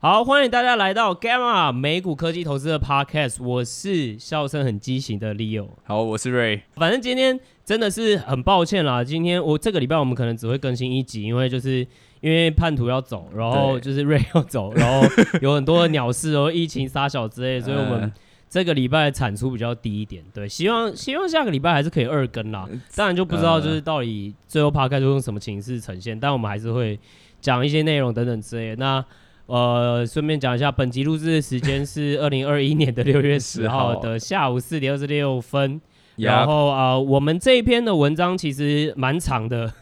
[0.00, 5.70] 好，欢迎大家来到 Gamma 美股科技投资的 Podcast，我是笑声很畸形的 Leo。
[5.82, 6.60] 好，我是 Ray。
[6.76, 11.84] 反正今天真的是很抱歉啦，今天我这个礼拜我们可能只会更新一集，因为就是
[12.20, 15.04] 因为叛徒要走，然后就是 Ray 要走，然后
[15.40, 18.12] 有很多鸟事哦， 疫情杀小之类，所以我们
[18.48, 20.22] 这个礼拜产出比较低一点。
[20.32, 22.68] 对，希望希望下个礼拜还是可以二更啦。
[22.94, 26.96] 当然就不知道就是到底最后 Podcast 会用什么形式呈现，但我们还是会
[27.40, 28.76] 讲一些内容等等之类的。
[28.76, 29.04] 那
[29.48, 35.80] 呃，顺便讲一下，本集录制的时间是 二零二一年的六月十号的下午四点二十六分。
[36.16, 39.72] 然后啊、呃，我们这一篇的文章其实蛮长的，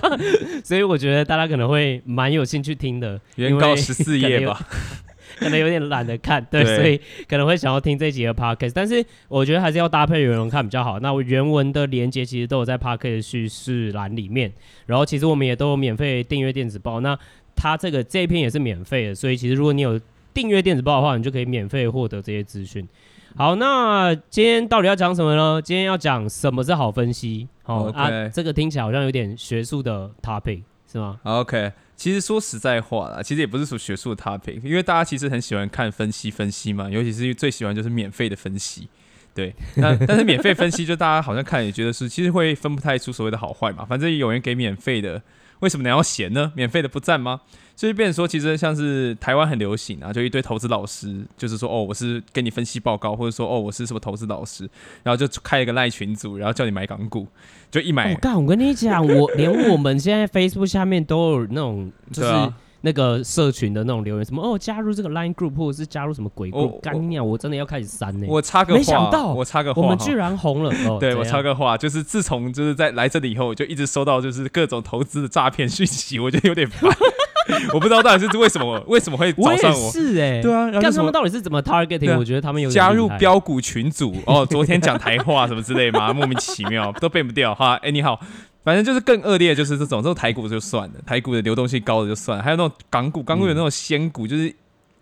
[0.62, 3.18] 所以我觉得大家可能会蛮有兴趣听的。
[3.36, 4.60] 原告十四页吧，
[5.40, 8.72] 可能有点懒得看，对，对，所以可能会想要听这集的 podcast。
[8.74, 11.00] 但是我觉得还是要搭配原文看比较好。
[11.00, 14.52] 那我原文的连接其实都有在 podcast 的叙事栏里面。
[14.84, 17.00] 然后其实我们也都有免费订阅电子报。
[17.00, 17.18] 那
[17.60, 20.00] 它这个这一篇也是免费的，所以其实如果你有
[20.32, 22.86] 订阅电子报的话，你就可以免费获得这些资讯。
[23.34, 25.60] 好，那今天到底要讲什么呢？
[25.60, 27.48] 今天要讲什么是好分析。
[27.64, 28.26] 好、okay.
[28.26, 38.88] 啊，这个听起来好像有点学术的 topic 是吗？OK，其实说实在话啦，其实也不是属学术的 topic，因为大家其实很喜欢看分析分析嘛，尤其是最喜欢就是免费的分析。
[39.34, 45.20] 对，那但是免费分析就大家好像看也觉得是，其实会分不太出所谓的好坏嘛，反正有人给免费的。
[45.60, 46.52] 为什么你要嫌呢？
[46.54, 47.40] 免费的不赞吗？
[47.74, 54.68] 所以变成说，其实像是台湾很流行啊，就一堆投资老师，就是说哦，我是给你分析报告，或者说哦，我是什么投资老师，
[55.02, 57.26] 然后就开一个赖群组，然后叫你买港股，
[57.70, 58.10] 就一买。
[58.10, 62.52] 我、哦、干，我跟你讲，我连我们现在 Facebook 下面都有那种，就是。
[62.82, 68.26] 那个社群的那种留言，什么哦，加入这个 Line Group 或者是加入什么鬼 group，干你娘，我真的要开始删呢。
[68.28, 70.70] 我插个话，没想到我插个话，我们居然红了。
[70.86, 76.90] 哦、对我插个话，就是自从就是在来这里以后，我就一直收到就是各种投资的诈骗讯息，我觉得有点烦。
[77.72, 79.86] 我不知道到底是为什么，为什么会找上我？
[79.86, 82.16] 我是哎、欸，对啊，但他们到底是怎么 targeting？
[82.18, 87.74] 我觉得他们有加入标股群组哦，昨天讲台话什么之类嘛， 莫名其妙都变不掉哈。
[87.82, 88.20] 哎，你好。
[88.68, 94.54] 反正就是更恶劣，就是这种，这种台股就算了，台股的流动性高的就算了，还有那种港股，港股有那种仙股，就是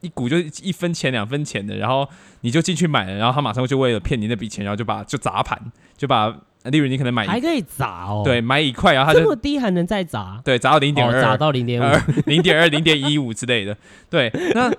[0.03, 2.09] 一股就一分钱两分钱的，然后
[2.43, 5.60] 你就进去买了，然后他马上就为了骗你那笔钱，然后就把就砸盘，
[5.97, 6.32] 就把
[6.62, 13.77] 例如你可能买还可以砸哦，对，买一块，然后它就这么低还能再砸，对，砸到零点二，砸到零点二，零点二，零点一五之类的，
[14.09, 14.71] 对，那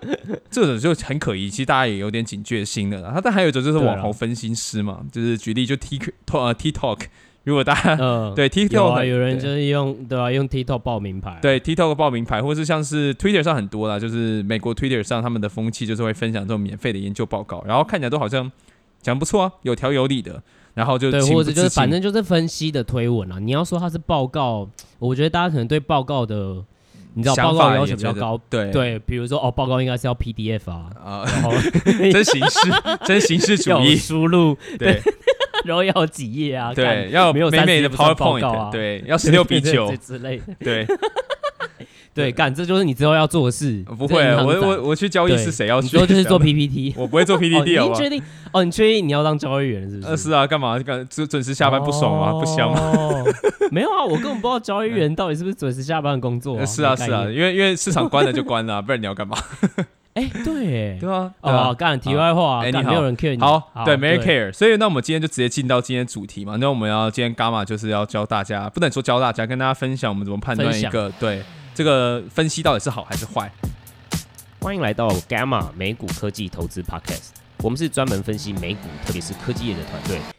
[0.50, 3.12] 这种就很可疑，其实大家也有点警觉心的了。
[3.14, 6.00] 他但还有一种就是网红分析师嘛，就是举例就 T
[6.31, 7.02] 呃 TikTok。
[7.47, 18.52] 如果大家嗯对 TikTok 有，啊、有人就是用对，吧啊用 TikTok 报名牌，对 TikTok 报名牌，或是像是 Twitter 上很多啦，就是美国 Twitter 上他们的风气就是会分享这种免费的研究报告，然后看起来都好像
[19.02, 20.44] 讲不错啊，有条有理的，
[20.74, 23.40] 然后就对，或者就是反正就是分析的推文啊。
[23.40, 24.68] 你要说它是报告，
[25.00, 26.62] 我觉得大家可能对报告的
[27.13, 28.69] 你知道报告要求比较高，对。
[28.72, 31.52] 对，比如说哦报告应该是要 PDF 啊，啊，然后
[32.12, 32.59] 真形式
[33.06, 33.96] 真形式主义。
[33.96, 35.02] 输入对。
[35.68, 36.74] 对然后要几页啊？
[36.74, 38.70] 对，要没有美美的 PowerPoint 啊？
[38.72, 40.44] 对，要十六比九 之类的。
[40.64, 40.88] 对，
[42.16, 43.84] 对，干，这就是你之后要做的事。
[43.98, 45.90] 不会，我我我去交易是谁要去？
[45.90, 47.90] 就是做 PPT，我不会做 PPT 哦。
[47.92, 48.22] 你确定？
[48.52, 50.08] 哦，你确定你要当交易员是不是？
[50.08, 50.80] 呃，是啊，干嘛？
[50.80, 52.34] 干准准时下班不爽吗？
[52.40, 53.24] 不香吗？
[53.72, 56.66] 没有啊，我根本不知道交易员到底是不是准时下班的工作。
[56.66, 59.38] 是啊，是啊，因为因为市场关了就关了，不然你要干嘛？
[60.18, 66.56] 哎、欸，对，对啊，哦，干，题外话，哎、欸，你好，没有人 care 你，好，好对，没人 care，所以那我们今天就直接进到今天主题嘛。
[66.60, 71.44] 那我们要今天 Gamma 就是要教大家，不能说教大家，跟大家分享我们怎么判断一个对
[71.76, 73.52] 这个分析到底是好还是坏。
[74.60, 77.30] 欢迎来到 Gamma 美股科技投资 Podcast，
[77.62, 80.37] 我们是专门分析美股，特别是科技业的团队。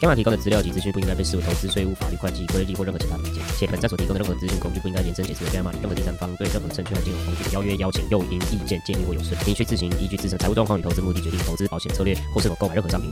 [0.00, 13.10] Gamma 提供的资料及资讯不应该被视为投资、税务、法律、会计、规例或任何其他意见，且本站所提供的任何资讯工具不应该延伸解释为 Gamma 任何第三方对任何证券和金融工具的邀约、邀请、诱因、意见、建议或有损，您需自行依据自身财务状况与投资目的决定投资、保险策略或是否购买任何商品。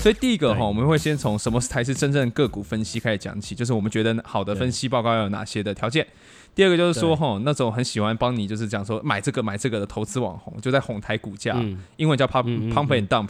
[0.00, 6.06] 所以第一个哈，我们会先从什么才是真正个股分析开始讲起，就是我们觉得好的分析报告要有哪些的条件。
[6.54, 13.28] 第二个就是说哈，那种很喜欢帮你就是讲说买这个买这个的投资网红，就在哄抬股价、嗯，英文叫 pump pump and dump。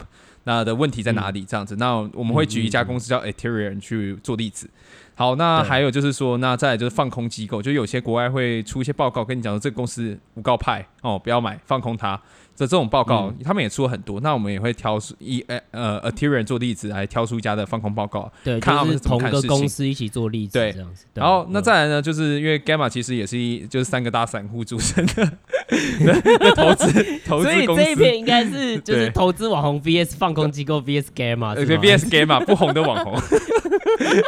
[0.49, 1.45] 那的问题在哪里？
[1.45, 4.67] 这样子，那我们会举一家公司叫 Ethereum 去做例子。
[5.13, 12.19] 好，那还有就是说，那再来就是放空机构，就有些国外会出一些报告跟你讲说，这个公司无告派哦，不要买，放空它。
[12.59, 14.19] 这这种报告，他们也出了很多。
[14.19, 21.05] 那我们也会挑出以呃呃 Aterian 做例子来挑出一家的放空报告，对，看他们是同个公司一起做例子，对，这样子。
[21.13, 25.31] 然后那再来呢，就是因为 Gamma 其实也是一就是三个大散户组成的
[26.53, 26.91] 投资
[27.25, 33.17] 投资公司，所以这一篇应该是 就是投资网红 VS 放空机构 VS Gamma，对，VS Gamma 不红的网红，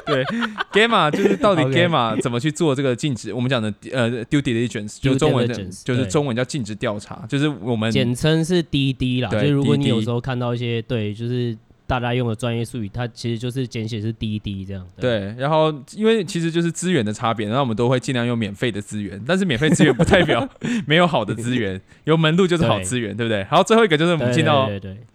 [0.06, 0.24] 对
[0.72, 3.34] ，Gamma 就是到底 Gamma 怎么去做这个尽职？
[3.34, 7.92] 我们讲的呃 due diligence 就是中文的，就是中文叫尽职调查，就是我们
[8.22, 11.58] 称是滴滴啦，就如果你有时候看到一些对，就是
[11.92, 14.82] 大家用的专业术语，它其实就是简写是滴滴这样。
[14.98, 20.48] 对，然后因为其实就是资源的差别，然后我们都会尽量用免费的资源，但是免费资源不代表
[20.88, 23.40] 没有好的资源，有门路就是好资源，对不对？
[23.40, 24.70] 然后最后一个就是我们进到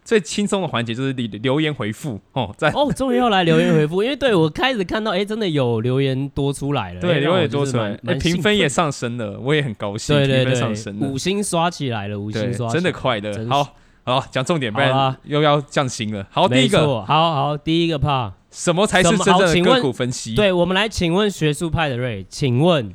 [0.04, 13.74] 最轻松的环节，就是留留言回复哦，在哦，终于要来留言回复，因为对我开始看到，哎，真的有留言多出来了，对，留言多出来，评分也上升了，我也很高兴，对对对，上升了，五星刷起来了，五星刷，真的快乐，好。
[14.06, 16.24] 好，讲重点，不然又要降薪了。
[16.30, 20.32] 好，第一个，好好，第一个怕什么才是真正的个股分析？
[20.36, 22.94] 对，我们来请问学术派的 Ray，请问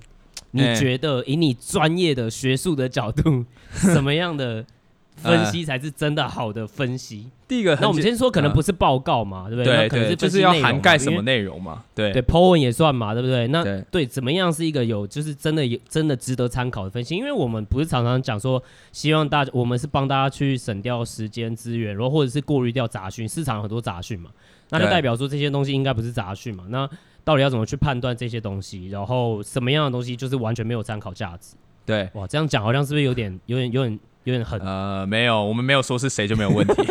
[0.51, 3.43] 你觉得以你专业的学术的角度，
[3.75, 4.65] 什么样的？
[5.21, 7.29] 分析才是真的好的分析。
[7.47, 9.75] 第一个，那我们先说，可能不是报告嘛，对不对？
[9.75, 11.83] 对，可能是就是要涵盖什么内容嘛？
[11.93, 13.47] 对对，Po 文也算嘛，对不对？
[13.49, 17.15] 那对，怎么样是一个有就是真的有真的值得参考的分析？
[17.15, 18.61] 因为我们不是常常讲说，
[18.93, 24.29] 希望大家我们是帮大家去省掉时间资源，然后或者是过滤掉杂讯，市场有很多杂讯嘛，
[24.69, 26.63] 那就代表说这些东西应该不是杂讯嘛？
[26.69, 26.89] 那
[27.25, 28.87] 到底要怎么去判断这些东西？
[28.87, 31.55] 然后什么样的东西就是完全没有参考价值？
[31.85, 33.99] 对，哇，这样讲好像是不是有点有点有点？
[34.23, 36.73] 有点狠，呃，没有，我们没有说是谁就没有问题。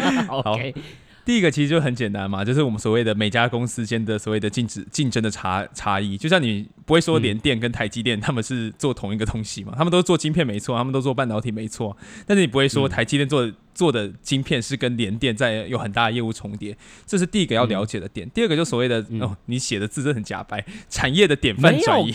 [0.28, 0.74] OK，
[1.30, 11.96] 第一个其实就很简单嘛，就是我们所谓的每家公司间的所谓的竞争竞争的差差异，就像你不会说联电跟台积电他们是做同一个东西嘛，他们都做晶片没错，他们都做半导体没错，
[12.26, 13.54] 但是你不会说台积电做的。
[13.72, 18.26] 做的晶片是跟联电在有很大的业务重叠，这是第一个要了解的点。
[18.26, 22.12] 嗯、第二个就所谓的、嗯、哦，你写的字真的很假白，产业的典范转移。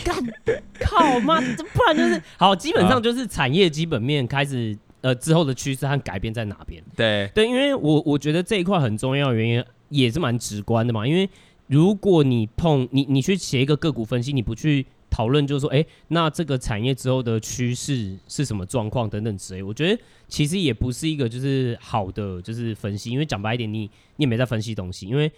[0.78, 6.82] 靠妈，不然就是好，基本上就是产业基本面开始呃之后的趋势和改变在哪边？
[6.96, 11.06] 对对，因为我我觉得这一块很重要原因也是蛮直观的嘛。
[11.06, 11.28] 因为
[11.66, 14.86] 如果你碰你你去写一个个股分析，你不去。
[15.08, 23.82] 讨论就是说，哎、欸，那这个产业之后的趋势是什么状况等等之类，我觉得其实也不是一个就是好的就是分析，因为讲白一点，你
[24.16, 25.30] 你也没在分析东西，因为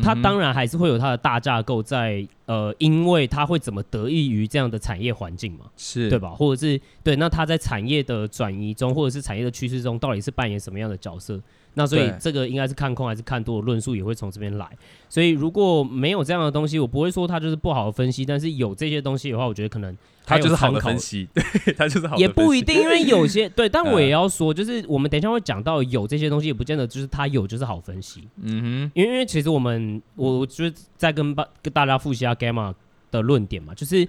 [0.00, 6.30] 它当然还是会有它的大架构在，呃，因为它会怎么得益于这样的产业环境嘛，是对吧？
[6.30, 11.38] 或者是对，那它在产业的转移中，或者是产业的趋势中，到底是扮演什么样的角色？
[11.74, 14.68] 那所以这个应该是看空还是看多的论述也会从这边来。
[15.08, 18.24] 所以如果没有这样的东西，我不会说它就是不好的分析。
[18.24, 21.28] 但是有这些东西的话，我觉得可能它就是好的分析。
[21.34, 22.16] 对，它就是好。
[22.16, 28.28] 也不一定，因为有些对，但我也要说，就是我们等一下会讲到有这些东西，也不见得就是它有就是好分析。
[28.42, 32.74] 嗯哼，因为因为其实我们我就是在跟大跟大家复习一下 Gamma
[33.10, 34.06] 的论点嘛，就是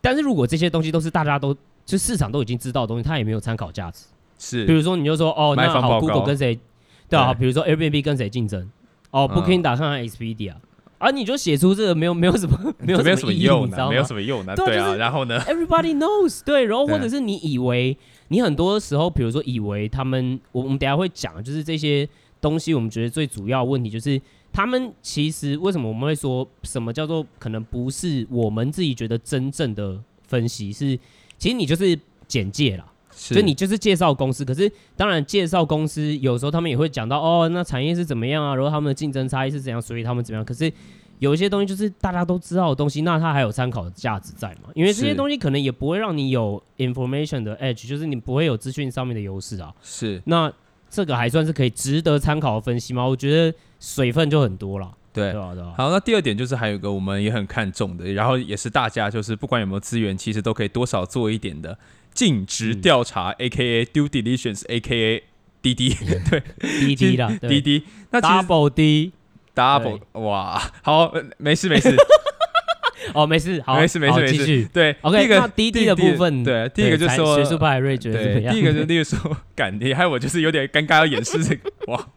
[0.00, 4.06] 但是如果这些东西都是大家都就市场都已经知道的东西，它也没有参考价值。
[4.38, 6.58] 是，比如说你就说哦，那好，Google 跟谁？
[7.12, 8.68] 对啊，比如说 Airbnb 跟谁竞争？
[9.10, 10.54] 哦，Booking 打看看 Expedia，
[10.98, 13.68] 啊，你就写出这个没有 没有什么没有什么用？
[13.88, 14.94] 没有什么用的，对啊。
[14.96, 17.96] 然后呢？Everybody knows，对，然后或者是你以为
[18.28, 22.08] 你很多时候，比如说以为他们，我我们等下会讲，就是这些
[22.40, 24.20] 东西，我们觉得最主要问题就是
[24.52, 30.98] 他们其实为什么我们会说什么叫做可能不是我们自己觉得真正的分析是，
[31.36, 32.91] 其实你就是简介啦。
[33.28, 40.44] 所以你就是介绍公司，可是当然介绍公司有时候他们也会讲到哦，那产业是怎么样啊，然后他们的竞争差异是怎样，所以他们怎么样？
[40.44, 40.72] 可是
[41.18, 44.70] 有一些东西就是大家都知道的东西，那它还有参考的价值在嘛？
[44.74, 49.72] 因为这些东西可能也不会让你有 information 的 edge，就是你不会有资讯上面的优势啊。
[49.82, 50.52] 是，那
[50.90, 53.06] 这个还算是可以值得参考的分析吗？
[53.06, 54.92] 我觉得水分就很多了。
[55.12, 55.32] 对？
[55.76, 61.78] 好，那第二点就是还有一个我们也很看重的，然后也是大家就是不管有没有资源，其实都可以多少做一点的。
[62.14, 65.22] 尽职调查，A K A due diligence，A K A
[65.62, 65.96] D D，
[66.28, 71.94] 对，D D 啦，D D，那 double D，double，哇，好，没事没事，
[73.14, 78.52] 哦，没事，好，没事没事，继续，对，OK，那 D D 的部分，对，第一个就是说学术派瑞觉得怎么样？
[78.52, 82.08] 第一个就例如说，感还有我就是有点尴尬要掩饰这个，哇，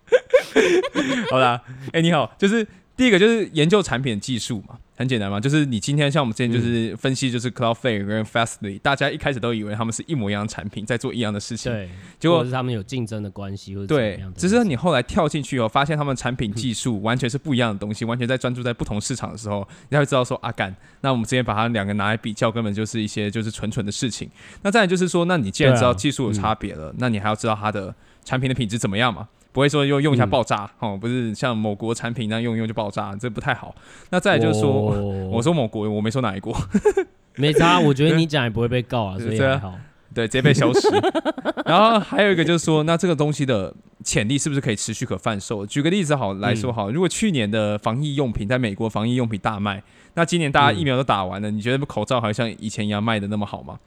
[1.29, 1.61] 好啦，
[1.93, 4.77] 哎，你好，就是第一个就是研究产品的技术嘛。
[4.97, 24.29] 很简单嘛，就是你今天像我们之前就是分析，就是 Cloudflare 跟 Fastly，、嗯、大家一开始都以为他们是一模一样的产品，在做一样的事情，对，结果是他们有竞争的关系，或者对，只是你后来跳进去以后，发现他们产品技术完全是不一样的东西，完全在专注在不同市场的时候，你才会知道说啊干，那我们之前把它两个拿来比较，根本就是一些就是纯纯的事情。
[24.61, 29.27] 那再来就是说，那你既然知道技术有差别了、啊嗯，那你还要知道它的产品的品质怎么样嘛？
[29.55, 33.73] 不会说用用一下爆炸、嗯、哦，不是像某国产品那样用一用就爆炸，这不太好。
[34.09, 36.53] 那再来就是说，哦、我说某国，我没说哪一国，
[37.35, 37.79] 没差。
[37.79, 39.73] 我觉得你讲也不会被告啊， 所以还好。
[40.13, 40.89] 对，直接被消失。
[41.65, 45.65] 然后还有一个就是说，那这个东西的潜力是不是可以持续可贩售？
[45.65, 49.81] 举个例子好来说好，如果去年的防疫用品在美国防疫用品大卖，
[50.15, 53.79] 那今年大家疫苗都打完了，嗯、你觉得口罩还像以前一样卖的那么好吗？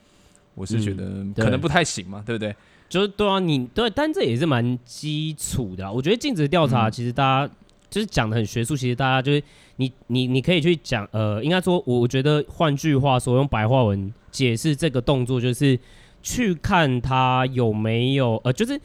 [0.54, 1.04] 我是觉得
[1.36, 2.56] 可能不太行嘛，嗯、对不对？
[2.88, 5.92] 就是对啊，你对，但这也是蛮基础的、啊。
[5.92, 7.54] 我觉得尽职调查其实大家
[7.90, 9.42] 就是讲的很学术，其实大家就是
[9.76, 15.78] 你你你可以去讲，呃，应该说，我觉得换句话说，用白话文解释这个动作，就是
[16.22, 18.80] 去看他有没有，呃，就是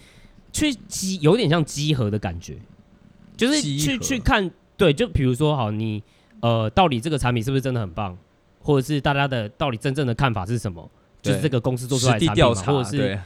[0.51, 2.57] 去集，有点像集合的感觉，
[3.37, 6.03] 就是去去看，对，就比如说，好，你
[6.41, 8.17] 呃，到底这个产品是不是真的很棒，
[8.59, 10.89] 或者是大家的到底真正的看法是什么？
[11.21, 13.17] 就是这个公司做出来的产品嘛，或者是。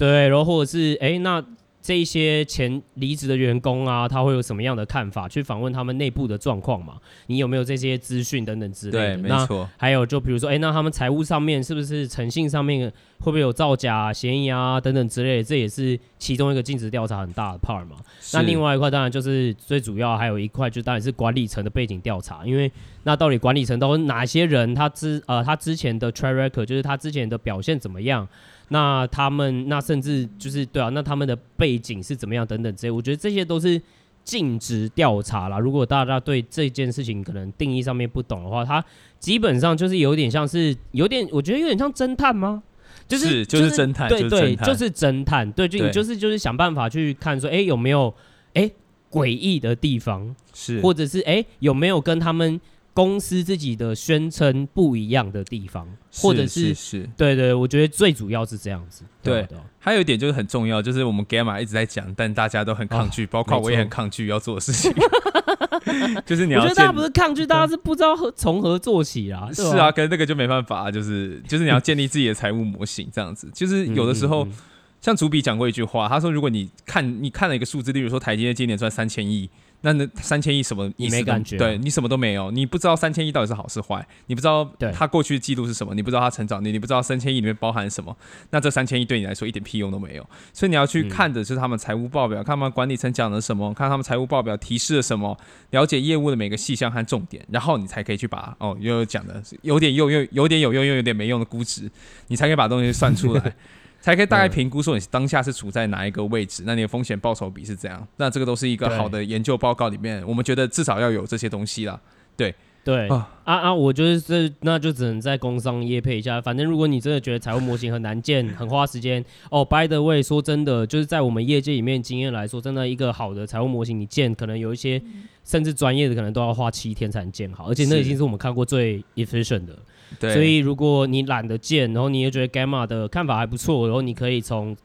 [0.00, 1.44] 对，然后或者是哎，那
[1.82, 5.28] 这一些前离职的员工啊，他会有什么样的看法？
[5.28, 6.94] 去访问他们内部的状况嘛？
[7.26, 9.16] 你有没有这些资讯等等之类的？
[9.16, 9.68] 对，没错。
[9.76, 14.80] 还有就比如说，哎，那他们财务上面是不是诚信上面会不会有造假嫌疑啊？
[14.80, 17.96] 等等之类的，这也是其中一个尽职调查很大的 part 嘛。
[18.32, 22.70] 那另外一块当然就是最主要还有一块，就当然是管理层的背景调查，因为
[23.04, 24.74] 那到底管理层都是哪些人？
[24.74, 28.26] 他之呃他之前的 track record 就是他之前的表现怎么样？
[28.72, 33.80] 那他们那甚至就是对啊，那他们的背景是怎么样等等之类，我觉得这些都是
[34.22, 35.58] 尽职调查啦。
[35.58, 38.84] 如果大家对这件事情可能定义上面不懂的话，它
[39.18, 42.62] 基本上就是有点像是有点，我觉得有点像侦探吗？
[43.08, 48.14] 就是，是就是侦探，对对，就是侦探，就是侦探，对，就你就是就是想办法去看说，哎、欸，有没有
[48.54, 48.70] 哎
[49.10, 52.60] 诡异的地方，是，或者是哎、欸、有没有跟他们。
[52.92, 59.04] 公司自己的宣称不一样的地方，或者是，是，是对，对对，我觉得最主要是这样子。
[59.22, 59.46] 对，
[59.78, 64.92] 还有一点就是很重要，就是我们 Gamma 一直在讲，但大家都很抗拒，哦、包括我也很抗拒要做的事情。
[66.26, 69.48] 就是你要，我觉得大家不是抗拒，大家是不知道从何做起啊。
[69.52, 73.48] 是啊，可是那个就没办法，就是就是你要建立自己的财务模型，这样子。
[73.54, 74.54] 就是有的时候，嗯嗯嗯
[75.00, 79.48] 像主笔讲过一句话，他说：“如果你看你看了一个数字，例如说台积电今年赚三千亿。”
[79.82, 81.16] 那那三千亿什么意思？
[81.16, 81.56] 你没感觉？
[81.56, 88.14] 对，你什么都没有，你不知道三千亿到底是好是坏，你不知道他过去的记录是什么，你不知道他成长你，你不知道三千亿里面包含什么。
[88.50, 90.28] 那这三千亿对你来说一点屁用都没有。
[90.52, 95.38] 所以你要去看的是他们财务报表，嗯、看他们管理层讲了什么，看他们财务报表提示了什么，
[95.70, 101.90] 了解业务的每个细项和重点，然后你才可以去把哦，又有讲的有点用又有点有用又有点没用的估值，
[102.28, 103.54] 你才可以把东西算出来。
[104.00, 108.06] 才可以大概评估说你当下是处在哪一个位置，那你的风险报酬比是怎样？
[108.16, 112.00] 那这个都是一个好的研究报告里面，我们觉得至少要有这些东西啦。
[112.36, 113.74] 对对啊啊啊！
[113.74, 116.40] 我觉得这那就只能在工商业配一下。
[116.40, 119.62] 反正如果你真的觉得财务模型很难建，很花时间哦。
[119.62, 125.02] By the way，说真的，就是在我们业界里面经验来说，真的一个好的财务模型，你建可能有一些
[125.44, 129.78] 甚至专业的可能都要花七天才能建好，而且那已经是我们看过最 efficient 的。
[130.18, 134.76] 对，所以如果你懒得建，然后你也觉得 Gamma 的看法还不错，然后你可以从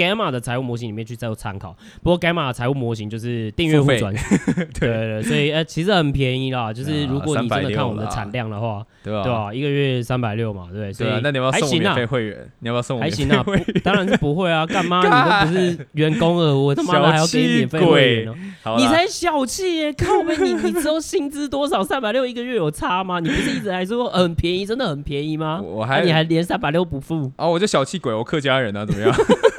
[0.00, 1.76] Gamma 的财务模型里面去再做参考。
[2.02, 6.72] 不过 Gamma 的财务模型就是订阅户专属，对对对，所以呃其实很便宜啦。
[6.72, 9.22] 就是如果你真的看我们的产量的话，对吧？
[9.22, 9.52] 对吧？
[9.52, 10.90] 一个月三百六嘛，对。
[10.92, 12.50] 所以那你要不要送免费会员？
[12.60, 13.02] 你要不要送我？
[13.02, 13.44] 还行啊，
[13.84, 15.02] 当然是不会啊，干嘛？
[15.04, 18.34] 你都不是员工了，我他妈的还要给你免费会员呢？
[18.78, 19.92] 你才小气耶！
[19.92, 21.82] 靠北，你你知道薪资多少？
[21.82, 23.20] 三百六一个月有差吗？
[23.20, 25.60] 你不是一直还说很便宜，真的很便宜吗？
[25.62, 27.46] 我还你还连三百六不付啊？
[27.48, 29.10] 我就小气鬼，我客家人啊，怎么样？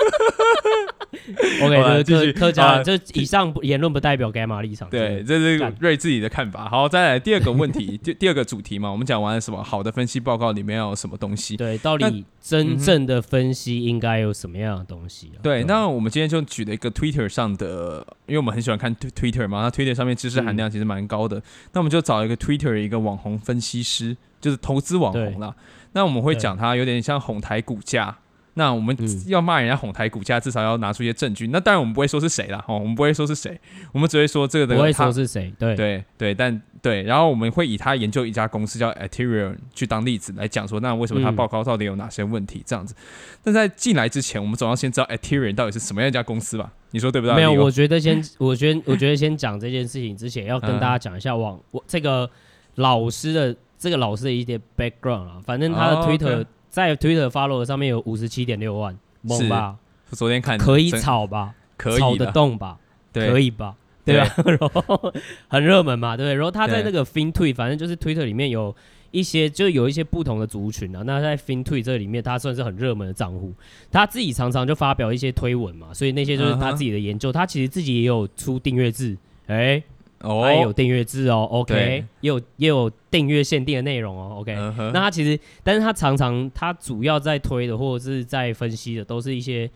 [1.64, 4.90] OK，就是客家，这以上言论不代表 Gamma 立场。
[4.90, 6.68] 对，这是瑞自己的看法。
[6.68, 9.62] 好，再来第二个问题，第 第二个主题嘛，我们讲完了什么？
[9.64, 11.56] 好的分析报告里面要有什么东西？
[11.56, 15.40] 对，到底真正的分析应该有什么样的东西、啊？
[15.44, 21.44] 对，那我们今天就举了一个 Twitter 上的，因为我们很喜欢看 Twitter 嘛，那 Twitter 上面知识含量其实蛮高的、嗯。
[21.74, 25.56] 那我们就找一个 Twitter 一个网红分析师，就是投资网红啦。
[25.94, 28.18] 那我们会讲他有点像哄抬股价。
[28.56, 28.96] 那我们
[29.28, 31.48] 要骂人家哄抬股价，至少要拿出一些证据。
[31.48, 33.60] 那当然我们不会说是谁啦，哦，我们不会说是谁，
[33.94, 34.76] 我们只会说这个的。
[34.76, 42.62] 不会说是谁，对对对，但对，然后我们会以他研究一家公司叫 Ethereum 去当例子来讲说，那为什么他报告到底有哪些问题？
[42.66, 42.94] 这样子。
[43.42, 46.74] 但在进来之前，我们总要先知道 Ethereum 到底是什么样一家公司吧？
[46.92, 47.36] 你说对不对？
[47.36, 52.30] 没有，我觉得先， 我觉得我觉得先讲这件事情之前，要跟大家讲一下网我这个
[52.76, 56.46] 老师的这个老师的一些 background 啊，反正他的 Twitter。
[56.72, 59.76] 在 Twitter follow 上面有五十七点六万，猛吧？
[60.12, 61.54] 昨天看可以炒吧？
[61.76, 62.80] 可以炒得动吧？
[63.12, 63.76] 对，可以吧？
[64.06, 64.34] 对吧？
[64.48, 65.14] 然后
[65.50, 66.34] 很热门嘛，对不对？
[66.34, 68.74] 然后他在那个 FinTwit，反正就是 Twitter 里面有
[69.12, 71.04] 一些，就有一些不同的族群啊。
[71.06, 73.54] 那在 FinTwit 这里面，他算是很热门的账户。
[73.92, 77.34] 他自己常常就发表一些推文嘛，所以那些就是他自己的研究。
[77.34, 79.84] 他其实自己也有出订阅制，哎。
[80.24, 84.92] 哦，他也有订阅制哦，OK，也有也有订阅限定的内容哦，OK、uh。
[84.92, 89.70] 那它其实，但是它常常它主要在推的或者是在分析的，都是一些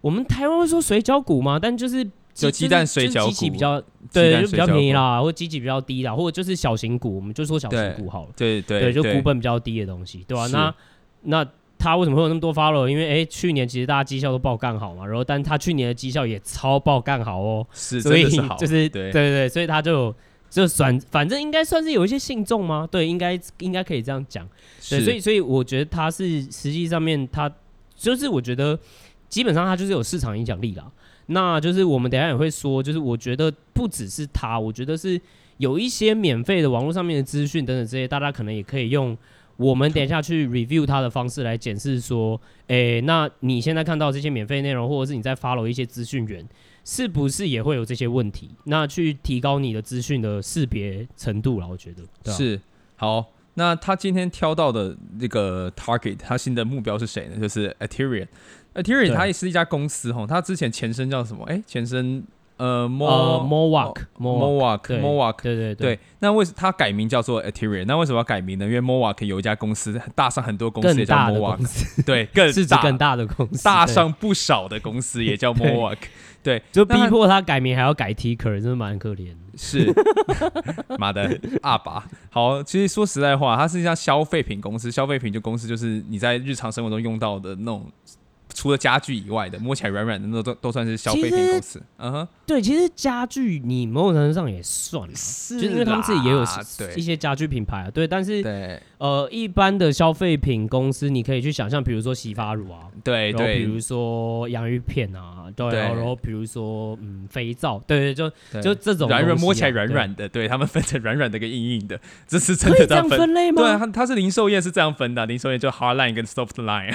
[0.00, 10.46] 我们台湾会说水饺股嘛，但就是就鸡蛋水饺股，比较对，就比较便宜啦，或机器比较低啦，或者就是小型股，我们就说小型股好了，对对对，就股本比较低的东西，对吧、啊？
[10.48, 10.52] 是。
[10.52, 10.74] 那
[11.22, 11.48] 那。
[11.82, 12.86] 他为什么会有那么多 follow？
[12.86, 20.14] 因为哎、欸，去年其实大家绩效都爆干好嘛，然后但他去年的绩效也超爆干好哦，是，所以是，就是对对对，所以他就
[20.48, 22.88] 就算反正应该算是有一些信众吗？
[22.88, 24.48] 对，应该应该可以这样讲。
[24.88, 27.52] 对，所以所以我觉得他是实际上面他
[27.96, 28.78] 就是我觉得
[29.28, 30.88] 基本上他就是有市场影响力啦。
[31.26, 35.20] 那就是我们等一下也会说，就是我觉得不只是他，我觉得是
[35.56, 39.18] 有一些免费的网络上面的资讯等等这些，大家可能也可以用。
[39.62, 46.44] 我们等一下去 review 它的方式来检视说，诶，那你现在看到这些免费内容，或者是你在 follow 一些资讯源，
[46.84, 48.50] 是不是也会有这些问题？
[48.64, 52.60] 那去提高你的资讯的识别程度了，我觉得是
[52.96, 53.24] 好。
[53.54, 57.38] 那他今天挑到的这个 target，他新的目标是谁呢？
[57.38, 58.26] 就是 Ethereum。
[58.74, 61.44] Ethereum 它也是一家公司哈，它之前前身叫什么？
[61.44, 62.24] 诶，前身。
[62.62, 65.98] 呃，Mowak，Mowak，Mowak，对对对。
[66.20, 67.86] 那为什么它改名叫做 Ethereum？
[67.86, 68.64] 那为什么要改名呢？
[68.64, 71.58] 因为 Mowak 有一家公司，大上很多公司也叫 Mowak，
[72.06, 75.96] 对，更 市值更大的公司，大上不少的公司也叫 Mowak，
[76.40, 79.34] 对，就逼迫他改名还要改 Ticker，真的蛮可怜。
[79.56, 79.92] 是，
[81.00, 82.08] 妈的阿爸。
[82.30, 87.90] 好，其实说实在话，它是一家消费品公司，消费品就公司就是你在日常生活中用到的那种。
[88.54, 91.82] 除了家具以外的，摸起来软软的那都都算是消费品公司。
[91.98, 96.44] 嗯哼，对，其实家具你某种程度上也算，是因为他们自己也有
[96.96, 97.90] 一些家具品牌啊。
[97.90, 108.30] 对，但是对呃，一般的消费品公司，你可以去想象，比如说洗发乳啊，对对，比如说洋芋片啊，对，然后比如说嗯肥皂，对对，就
[108.62, 113.62] 就这种软软摸起来软软的，对他们分成软软的跟硬硬的，这是真的这样分类吗？
[113.62, 116.94] 对啊，它它是零售业是这样分的，零售业就 hard line 跟 soft line。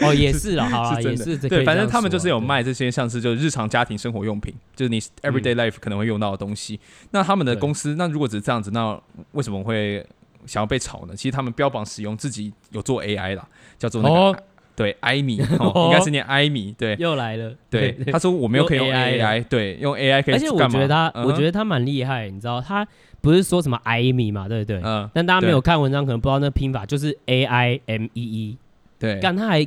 [0.00, 6.78] 哦，也是啊，好啊，也是对，反正他们就是有卖这些，像是就是日常家庭生活用品，就是你 everyday life 可能会用到的东西。
[7.10, 8.98] 那他们的公司，那如果只是这样子，那
[9.32, 10.04] 为什么会
[10.46, 11.14] 想要被炒呢？
[11.14, 13.46] 其实他们标榜使用自己有做 AI 啦，
[13.78, 14.38] 叫做那个
[14.74, 22.86] 对艾米， 应该是念艾米，对，又来了，对，他说我们又可以用 AI，对，用 AI 可以，而且我觉得他，我觉得他蛮厉害，你知道，他
[23.20, 24.80] 不是说什么艾米嘛，对不对？
[24.84, 28.58] 嗯，但大家没有看文章，可能不知道那拼法就是 A I M E E，
[28.98, 29.64] 对，但他还。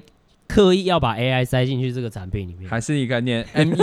[0.47, 3.75] 刻意要把 AI 塞进去这个产品里面，还是一个念 ME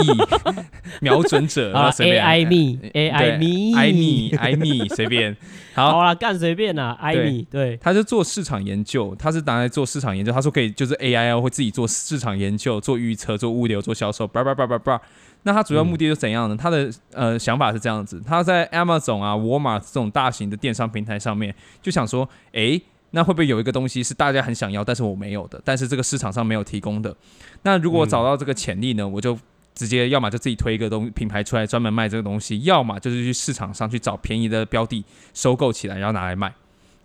[0.99, 5.35] 瞄准者啊，AI me，AI me，I me，I me，随便，
[5.75, 15.01] 好，好啦，干随便啦，I me，对，他就做市场研究，他是拿来做市场研究，他说可以，就是 AI 会自己做市场研究、做预测、做物流、做销售，叭叭叭叭叭。
[15.43, 16.57] 那他主要目的是怎样呢？
[16.59, 22.81] 他的呃想法是这样子，他在 Amazon 啊、沃尔玛这种大型的电商平台上面，就想说，哎。
[23.15, 27.15] 那会不会有一个东西是大家很想要，但是我没有的，但是这个市场上没有提供的？
[27.61, 29.39] 那如果找到这个潜力呢，嗯、我就
[29.73, 36.53] 直接要么就自己推一个东品牌出来专门卖这个东西，要么就是去市场上去找便宜的标的收购起来，然后拿来卖。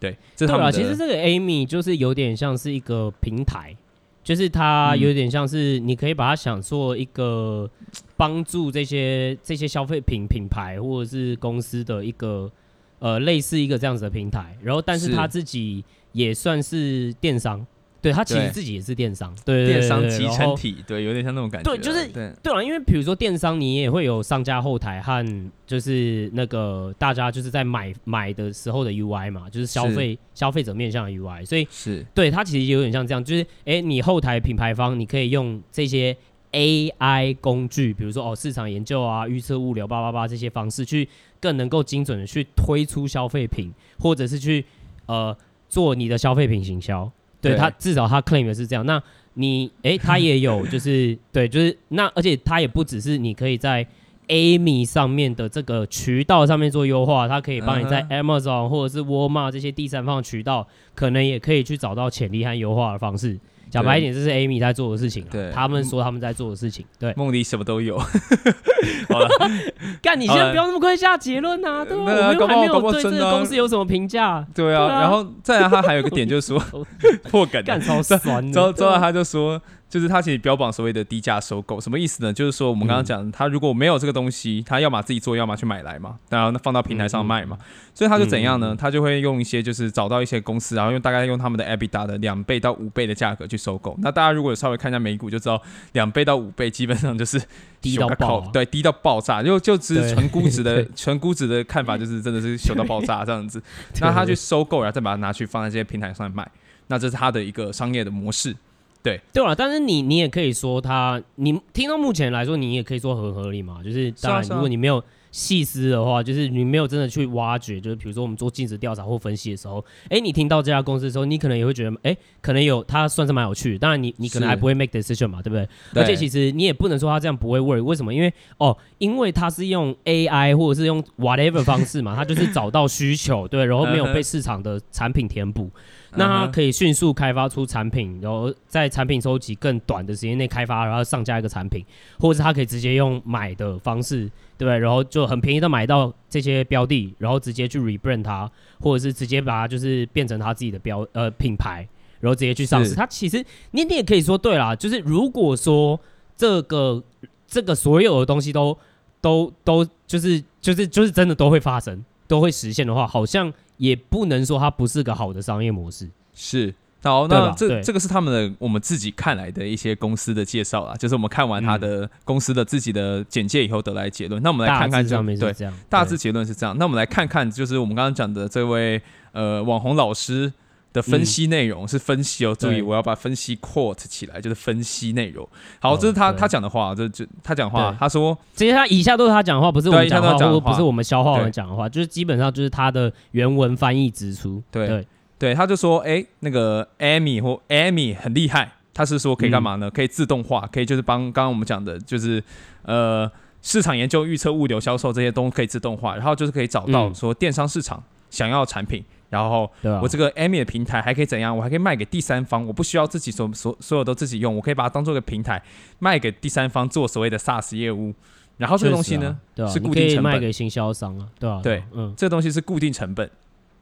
[0.00, 0.72] 对，这是他们的。
[0.72, 3.76] 对啊，其实这个 Amy 就是有点像是一个平台，
[4.24, 7.70] 就是它有点像是你可以把它想做一个
[8.16, 12.50] 帮助这些这些消费品品牌或者是公司的一个
[12.98, 15.84] 呃类似一个这样子的平台，然后但是他自己。
[16.12, 17.64] 也算是电商，
[18.02, 32.04] 对，他其实自己也是电商，对，电商集成体，对，有点像那种感觉，对，就是对，对啊，因为比如说电商，你也会有商家后台和就是那个大家就是在买买的时候的 UI 嘛，就是消费消费者面向的 UI，所以是。
[32.14, 36.16] 对它其实有点像这样，就是哎，你后台品牌方你可以用这些
[36.52, 41.06] AI 工具，比如说哦市场研究啊、预测物流、八八八这些方式，去
[41.38, 44.64] 更能够精准的去推出消费品，或者是去
[45.04, 45.36] 呃。
[45.70, 48.84] 做你的消费品行销，对，对他至少他 claim 的是这样。
[48.84, 49.02] 那
[49.34, 53.86] 你哎、欸， 它也有，就是 对，就是那，而且他也不只是你可以在
[54.26, 63.38] Amy 上面的这个渠道上面做优化，它可以帮你在 Amazon 或者是 Walmart 这些第三方渠道，可能也可以去找到潜力和优化的方式。
[63.70, 65.24] 讲白一点，这是 Amy 在做的事情。
[65.30, 66.84] 对，他们说他们在做的事情。
[66.98, 67.96] 对，梦里什么都有。
[69.08, 69.28] 好了，
[70.02, 71.84] 干，你先不要那么快下结论呐。
[71.84, 72.16] 对，我们
[72.48, 74.44] 还没有对这个公司有什么评价。
[74.54, 76.86] 对啊，然后再来，他还有个点就是说
[77.30, 78.52] 破梗，干超酸。
[78.52, 79.60] 之后之后他就说。
[79.90, 82.32] 就是他其实标榜所谓的低价收购，什么意思呢？
[82.32, 87.58] 就是说我们刚刚讲，他如果没有这个东西，他要么自己做，要么去买来嘛，然后放到平台上卖嘛。
[87.92, 88.74] 所以他就怎样呢？
[88.78, 93.98] 他就会用一些就是找到一些公司，然后用大概用他们的 EBITDA 的两倍到五倍的价格去收购。
[94.00, 97.42] 那大家如果稍微看一下美股，就知道两倍到五倍基本上就是
[97.80, 99.42] 低到爆，对，低到爆炸。
[99.44, 103.60] 就就只是纯估值的纯估值的看法，就是真的是小到爆炸这样子。
[104.00, 106.48] 那他去收购，然后再把它拿去放在这些平台上卖，
[106.86, 108.54] 那这是他的一个商业的模式。
[109.02, 113.82] 对对了，但是你你也可以说他，你听到目前来说，你也可以说很合理嘛。
[113.82, 123.78] 就是当然，如果你没有细思的话，就是你没有真的去挖掘，就是比如说我们做尽职调查或分析的时候，哎、欸，你听到这家公司的时候，你可能也会觉得，哎、欸，可能有它算是蛮有趣的。
[123.78, 125.66] 当然你，你你可能还不会 make decision 嘛，对不对？
[125.94, 126.02] 对。
[126.02, 128.12] 而且其实你也不能说它这样不会 work，为什么？
[128.12, 135.70] 因为哦，因为它是用 AI 或者是用 whatever 方式嘛，它就是找到需求，对，然后没有被市场的产品填补。
[136.16, 141.84] 那它可以迅速开发出产品，然后在产品收集更短的时间内开发，然后上架一个产品，
[142.18, 144.24] 或者是它可以直接用买的方式，
[144.58, 144.78] 对不对？
[144.78, 151.88] 然后就很便宜的买到这些标的，然后直接去 rebrand 它，或者是直接把它就是变成它自己的标呃品牌，
[152.20, 152.94] 然后直接去上市。
[152.94, 155.98] 它其实你你也可以说对啦，就是如果说
[156.36, 157.02] 这个
[157.46, 158.76] 这个所有的东西都
[159.20, 163.52] 都都就是就是就是真的都会发生，都会实现的话，好像。
[163.80, 166.06] 也不能说它不是个好的商业模式。
[166.34, 174.42] 是，好，那这这个是他们的我们自己看来的一些公司的介绍啦，就是我们看完他的公司的自己的简介以后得来结论。
[174.42, 175.54] 那我们来看看这样，对，
[175.88, 176.76] 大致结论是这样。
[176.76, 179.00] 那我们来看看，就是我们刚刚讲的这位
[179.32, 180.52] 呃网红老师
[180.92, 185.48] 的分析内容是分析哦，注意我要把分析 quote 起来，就是分析内容。
[185.78, 194.60] 好，这是他他讲的话，这这他讲话，他说，其实他以下都是他讲的话，不是我们讲的话，不是我们消化完讲的话，就是基本上就是他的原文翻译直出。
[194.70, 195.06] 对
[195.38, 199.88] 对，他就说，哎，那个 Amy 或 Amy 很厉害，他是说可以干嘛呢？
[199.88, 202.42] 可以自动化，可以就是帮刚刚我们讲的，就是
[202.82, 203.30] 呃
[203.62, 209.04] 市场研究、预测、物流、销售这些都可以自动化，然后就是可以找到说电商市场想要产品。
[209.30, 209.70] 然后，
[210.02, 211.56] 我这个 Amy 的平台还可以怎样？
[211.56, 215.62] 我还可以卖给第三方，我不需要自己所所所有都自己用，我可以把它当做一个平台
[216.00, 218.12] 卖给第三方做所谓的 SaaS 业务。
[218.58, 221.62] 然后这个东西呢，啊啊、是固定成本，卖给行销商啊，对吧、啊？
[221.62, 223.30] 对，嗯，这个东西是固定成本，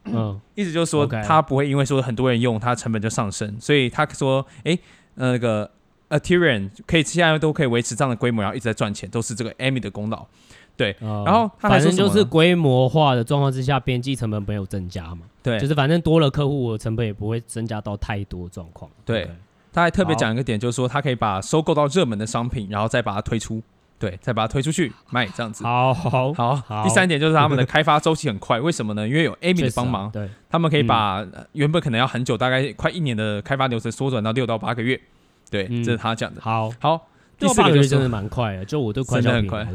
[0.05, 3.59] 嗯，意思就是说它不会因为说很多人用，它成本就上升。
[3.59, 4.77] 所以他说，哎，
[5.15, 5.69] 那个
[6.09, 10.25] Ethereum 可以现在都可以维持这样的规模，然后一直在赚钱，都是这个 Amy 的功劳。
[10.77, 15.25] 对，然后他反正就是规模化的状况之下，边际成本没有增加嘛。
[15.41, 18.89] 对，就是反正多了客户，我成本也不会增加到太多状况。
[19.05, 19.29] 对，
[19.71, 23.61] 他还特别讲一个点，就是说他可以把收购到热门的商品，然后再把它推出，
[23.97, 25.63] 对，再把它推出去卖这样子。
[25.63, 26.83] 好好好。
[26.83, 29.07] 第三点就是他们的开发周期很快， 为什么呢？
[29.07, 34.99] 因为有 Amy 的帮忙，对，他们可以把原本可能要很久，大概快一年的开发流程缩短到六到八个月。
[35.49, 36.41] 对，这是他讲的。
[36.41, 37.07] 好，好，
[37.39, 39.67] 第四个就是真的蛮快的，就我都快很快。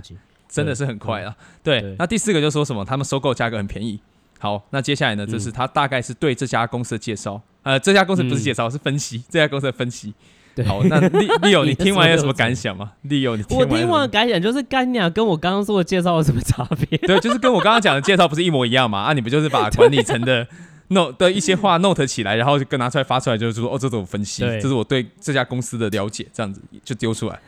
[0.46, 1.34] 真的是很快啊！
[1.64, 2.84] 对，对，那第四个就说什么？
[2.84, 3.98] 他们收购价格很便宜。
[4.44, 5.26] 好，那接下来呢？
[5.26, 7.40] 就是他大概是对这家公司的介绍。
[7.62, 10.12] 呃，这家公司不是介绍，是分析 这家公司的分析。
[10.66, 12.92] 好，那利利友，你听完有什么感想吗？
[13.04, 16.98] 利友，你听完我听完的感想就是干娘跟我刚刚说的介绍有什么差别？
[16.98, 18.98] 对，就是跟我刚刚讲的介绍不是一模一样嘛？
[18.98, 20.46] 啊，你不就是把管理层的？
[20.88, 27.40] Note 的一些话 note 起来，然后就跟拿出来发出来，就是说哦，这种分析，这是我对这家公司的了解，这样子就丢出来。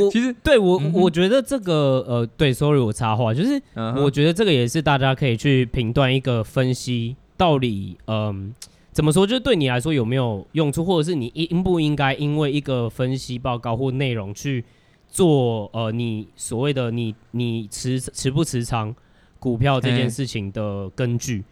[0.00, 3.60] 我 其实对我、嗯、我觉得这个呃，对，sorry 我插话，就是
[3.96, 14.64] 我觉得这个也是大家可以去评断一个分析到底嗯、呃、怎么说，就是对你来说有没有用处，或者是你应不应该因为一个分析报告或内容去
[15.08, 18.94] 做呃你所谓的你你持持不持仓
[19.38, 21.44] 股票这件事情的根据。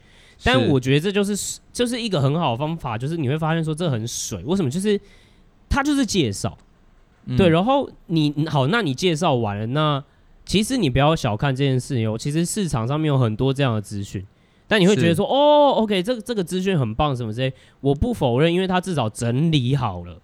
[0.45, 4.69] 但我觉得这就是就是一个很好的方法，就是你会发现说这很水，为什么？
[4.69, 5.01] 就是
[5.69, 6.59] 他就是介绍，
[7.27, 10.03] 嗯、对，然后你好，那你介绍完了，那
[10.45, 14.27] 其实你不要小看这件事哦，其实市场上面有很多这样的资讯，
[14.67, 20.21] 但你会觉得说哦，OK，这个这个资讯很棒什么之类，我不否认，因为他至少整理好了，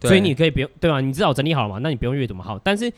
[0.00, 1.00] 所以你可以不用对吧？
[1.00, 2.92] 你至少整理好了嘛，那你不用阅读嘛，好，但是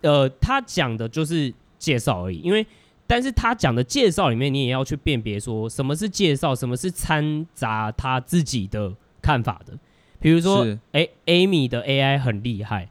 [0.00, 2.66] 呃，他讲的就是介绍而已，因为。
[3.06, 8.92] 但是他讲的介绍里面，你也要去辨别说什么是介绍，什么是掺杂他自己的
[9.22, 9.72] 看法的。
[10.18, 12.88] 比如说，是哎，Amy 的 AI 很厉害，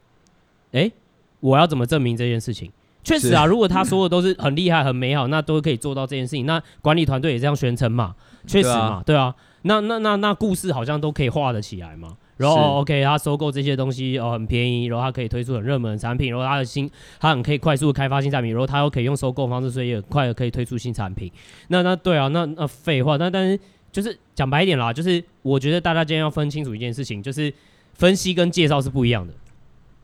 [0.71, 0.91] 哎，
[1.39, 2.71] 我要怎么证明这件事情？
[3.03, 6.45] 确实啊，如果他说的都是很厉害、很美好，那都可以做到这件事情。
[6.45, 8.15] 那管理团队也这样宣称嘛？
[8.47, 9.35] 确实嘛，对啊。
[9.63, 12.17] 那那那那故事好像都可以画得起来嘛。
[12.37, 21.31] 然后 OK，他收购这些东西哦很便宜，然后他可以推出很热门的产品，然后他的新他很可以快速开发新产品，然后他又可以用收购方式，所以也很快的可以推出新产品。
[21.69, 23.59] 那那对啊，那那废话，那但是
[23.91, 27.53] 就是讲白一点啦，就是我觉得大家今天要分清楚一件事情，就是
[27.93, 29.33] 分析跟介绍是不一样的。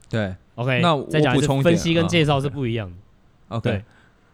[0.10, 0.36] 对。
[0.56, 2.96] OK，那我再讲一次，分析跟介绍是不一样的。
[3.48, 3.82] 哦、OK，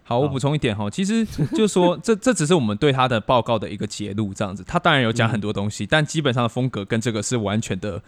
[0.07, 4.63] 好，我补充一点哈，其实就是说， 这这只是我们对他的报告的一个节录，这样子。
[4.65, 8.01] 他当然有讲很多东西，嗯、但基本上的风格跟这个是完全的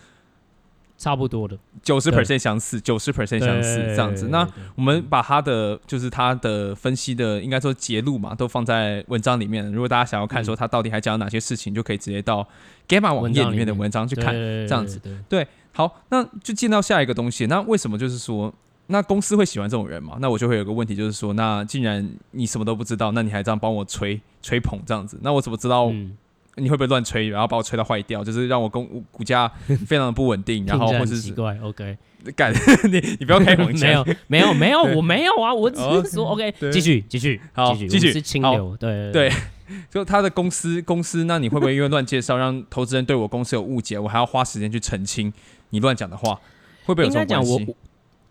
[0.97, 4.29] 差不多的，九十 percent 相似，九十 percent 相似这样子。
[4.29, 9.69] 那我们把他的就是他的分析的，应该说节录嘛，都放在文章里面。
[9.69, 12.47] 如果大家想要看说他到底还讲了哪些事情，嗯、就可以直接到
[12.87, 15.01] Gamma 网页里面的文章去看，这样子。
[15.27, 15.45] 对。
[15.71, 17.45] 好，那就进到下一个东西。
[17.45, 18.53] 那为什么就是说，
[18.91, 20.17] 那公司会喜欢这种人吗？
[20.19, 25.91] 那我就会有个问题，就是说，那既然你什么都不知道，那你还这样帮我吹吹捧这样子，那我怎么知道
[26.55, 29.47] 你会不会乱吹，然后把我吹到坏掉，就是让我公股价
[29.85, 31.97] 非常的不稳定， 然后或者是奇怪，OK，
[32.35, 32.51] 干
[32.91, 39.31] 你你不要开黄腔，没有没有没有我没有啊，我只是说 OK，继续继续好继续是清流，对对。
[39.91, 43.99] 就他的公司公司，那你会不会因为乱介绍让投资人对我公司有误解？
[43.99, 45.31] 我还要花时间去澄清
[45.69, 46.33] 你乱讲的话，
[46.85, 47.75] 会不会有这种关系？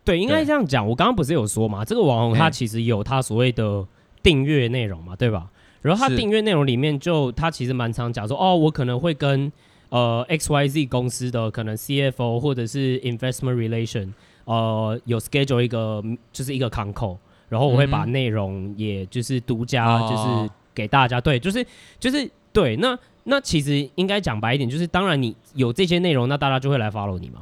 [0.09, 0.89] 对，应该这样讲。
[0.89, 3.87] 我刚刚不是有说嘛，这个网红他其实有他所谓的
[4.23, 5.51] 订阅内容嘛，对吧？
[5.83, 9.53] 然后他订阅内容里面就他其实蛮常讲说，哦，我可能会跟
[9.91, 14.13] 呃 X Y Z 公司的可能 CFO 或者是 Investment Relation
[14.45, 17.19] 呃有 schedule 一个就是一个 con call，
[17.49, 20.15] 然后我会把内容也就是独家就是。
[20.15, 21.67] 哦给大家对，就是
[21.99, 27.41] 就是对，那那其实应该讲白一点，就是当然你有这些内容，那大家就会来 follow 你嘛，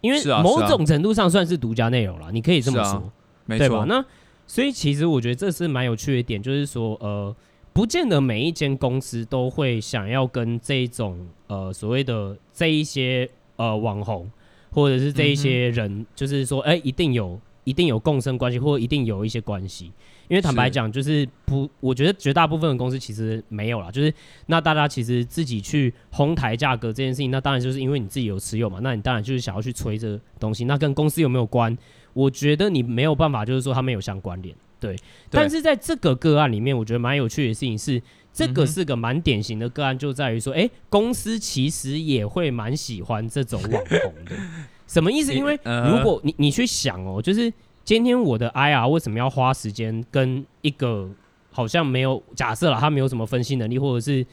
[0.00, 3.10] 因为某种程度上算是独家内容了，你可以这么说，
[3.46, 3.84] 没错。
[3.86, 4.04] 那
[4.46, 7.34] 所以其实我觉得这是蛮有趣的一点，就是说呃，
[7.72, 14.30] 不见得每一间公司都会想要跟这一种呃所谓的这一些呃网红
[14.70, 19.92] 或者是这一些人，就是说哎、欸、一定有一定有共生关系，或者一定有一些关系。
[20.28, 23.90] 因为坦白讲，就是不，我觉得绝大部分的公司其实没有啦。
[23.90, 24.12] 就是
[24.46, 31.76] 那大家其实自己去哄抬价格这件事情，那当然就是因为你自己有持有嘛，那你当然就是想要去吹这个东西，那跟公司有没有关？
[32.12, 34.94] 我觉得你没有办法，就是说他们有相关联，对。
[35.30, 44.36] 但是在这个个案里面，我觉得蛮有趣的事情是，这个是个蛮典型的个案，就在于说，哎、欸，公司其实也会蛮喜欢这种网红的。
[44.86, 45.32] 什么意思？
[45.32, 47.50] 因为如果你你去想哦，就是。
[47.88, 51.08] 今天我的 IR 为什么要花时间跟一个
[51.50, 54.26] 好像没有假设了他没有什么分析能力，或者是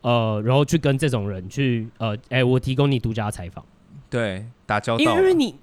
[0.00, 3.62] 呃，然后去跟这种人去呃，哎、欸，我提供你独家采访，
[4.08, 5.54] 对，打交道，因为你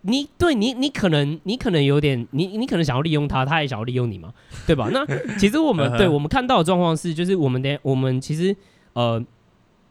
[0.00, 4.32] 你对你你可能你可能有点你你可能想要利用他，他也想要利用你嘛，
[4.66, 4.88] 对吧？
[4.90, 5.04] 那
[5.36, 8.56] 其实我们对我们看到的状况是，就是我们的我们其实
[8.94, 9.22] 呃，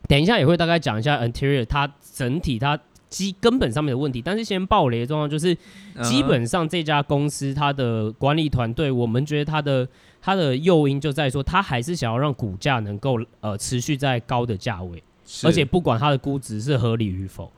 [0.07, 2.79] 等一下也会大概讲一下 Anterior 它整体它。
[3.13, 5.55] 基根本上面的问题，但是先爆雷的状况就是，
[6.01, 9.87] 基本上这家公司它的管理团队，我们觉得它的
[10.19, 15.03] 它的诱因就在说，它还是想要让股价能够呃持续在高的价位，
[15.43, 17.51] 而且不管它的估值是合理与否。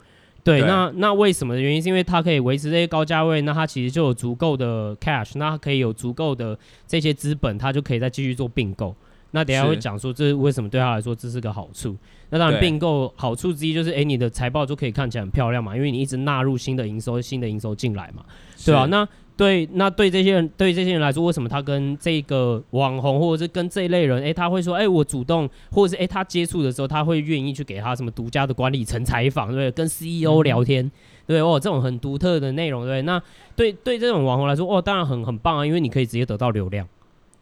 [0.44, 8.94] 对，对那那为什么的原因是因为它可以维持这些高价位，那它其实就有足够的 cash，那它可以有足够的这些资本，它就可以再继续做并购。
[9.32, 11.96] 那等下会讲说，这为什么对他来说这是个好处？
[12.30, 18.24] 那当然并购好处之一就是，哎、欸，你的财报就可以看起来很漂亮嘛，因为你一直纳入新的营收、新的营收进来嘛，
[18.66, 18.86] 对吧、啊？
[18.86, 19.08] 那
[19.38, 30.92] 对，那对这些人，对这些人来说，为什么他跟这个网红或者是跟这一类人，哎、欸，他会说，哎、欸，我主动，或者是哎、欸，他接触的时候，他会愿意去给他什么独家的管理层采访，对，跟 CEO 聊天，嗯、
[31.28, 33.22] 对哦，这种很独特的内容，对，那
[33.58, 36.88] 对对这种网红来说，哦，当然很很棒啊，因为你可以直接得到流量。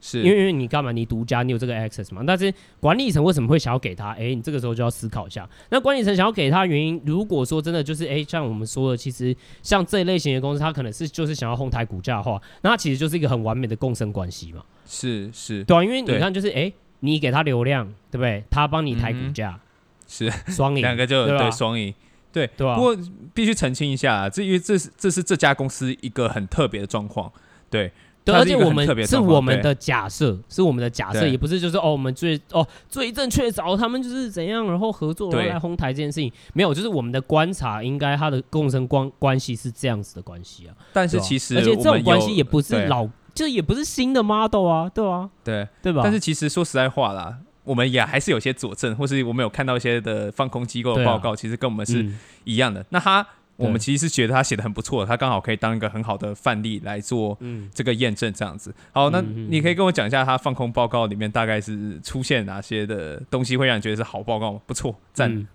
[0.06, 0.92] 是因为因为你干嘛？
[0.92, 2.22] 你独家，你有这个 access 嘛？
[2.28, 4.10] 但是管理层为什么会想要给他？
[4.10, 5.50] 哎、欸，你这个时候就要思考一下。
[5.70, 14.62] 那管理层想要给他的原因，如果说真的就是哎、欸，像我们说的，其实像这一类型的公司，它可能是就是想要哄抬股价的话，那它其实就是一个很完美的共生关系嘛。
[14.86, 18.44] 是是，对啊，因为你看，就是哎、欸，你给他流量，对不对？
[18.52, 19.62] 他帮你抬股价、嗯，
[20.06, 21.94] 是双赢，两个就对双赢，
[22.34, 22.76] 对对、啊。
[22.76, 22.98] 不过
[23.34, 27.32] 必须澄清一下，这因为这是这是这家公司一个很特别的状况，
[27.70, 27.89] 对。
[28.25, 40.75] 对，而且我们是我们的假设，是我们的假设，也不是就是哦，我们最哦最正确找他们就是怎样，然后合作然后来哄抬这件事情，没有，就是我们的观察，应该它的共生关关系是这样子的关系啊。
[40.93, 46.01] 但是其实，而且这种关系也不是老，就也不是新的 model 啊，对啊，对对吧？
[46.03, 52.07] 但是其实说实在话啦，我们也还是有些佐证，或是我们有看到一些的放空机构的报告，啊、其实跟我们是
[52.45, 52.81] 一样的。
[52.81, 53.25] 嗯、那他，
[53.56, 57.38] 我们其实是觉得他写的很不错，他刚好可以当一个很好的范例来做
[57.74, 58.74] 这个验证，这样子。
[58.92, 64.60] 好，那你可以跟我讲一下，他放空报告里面大概是出现哪些的东西，会让你觉得是好报告吗？
[64.66, 65.48] 不错，赞。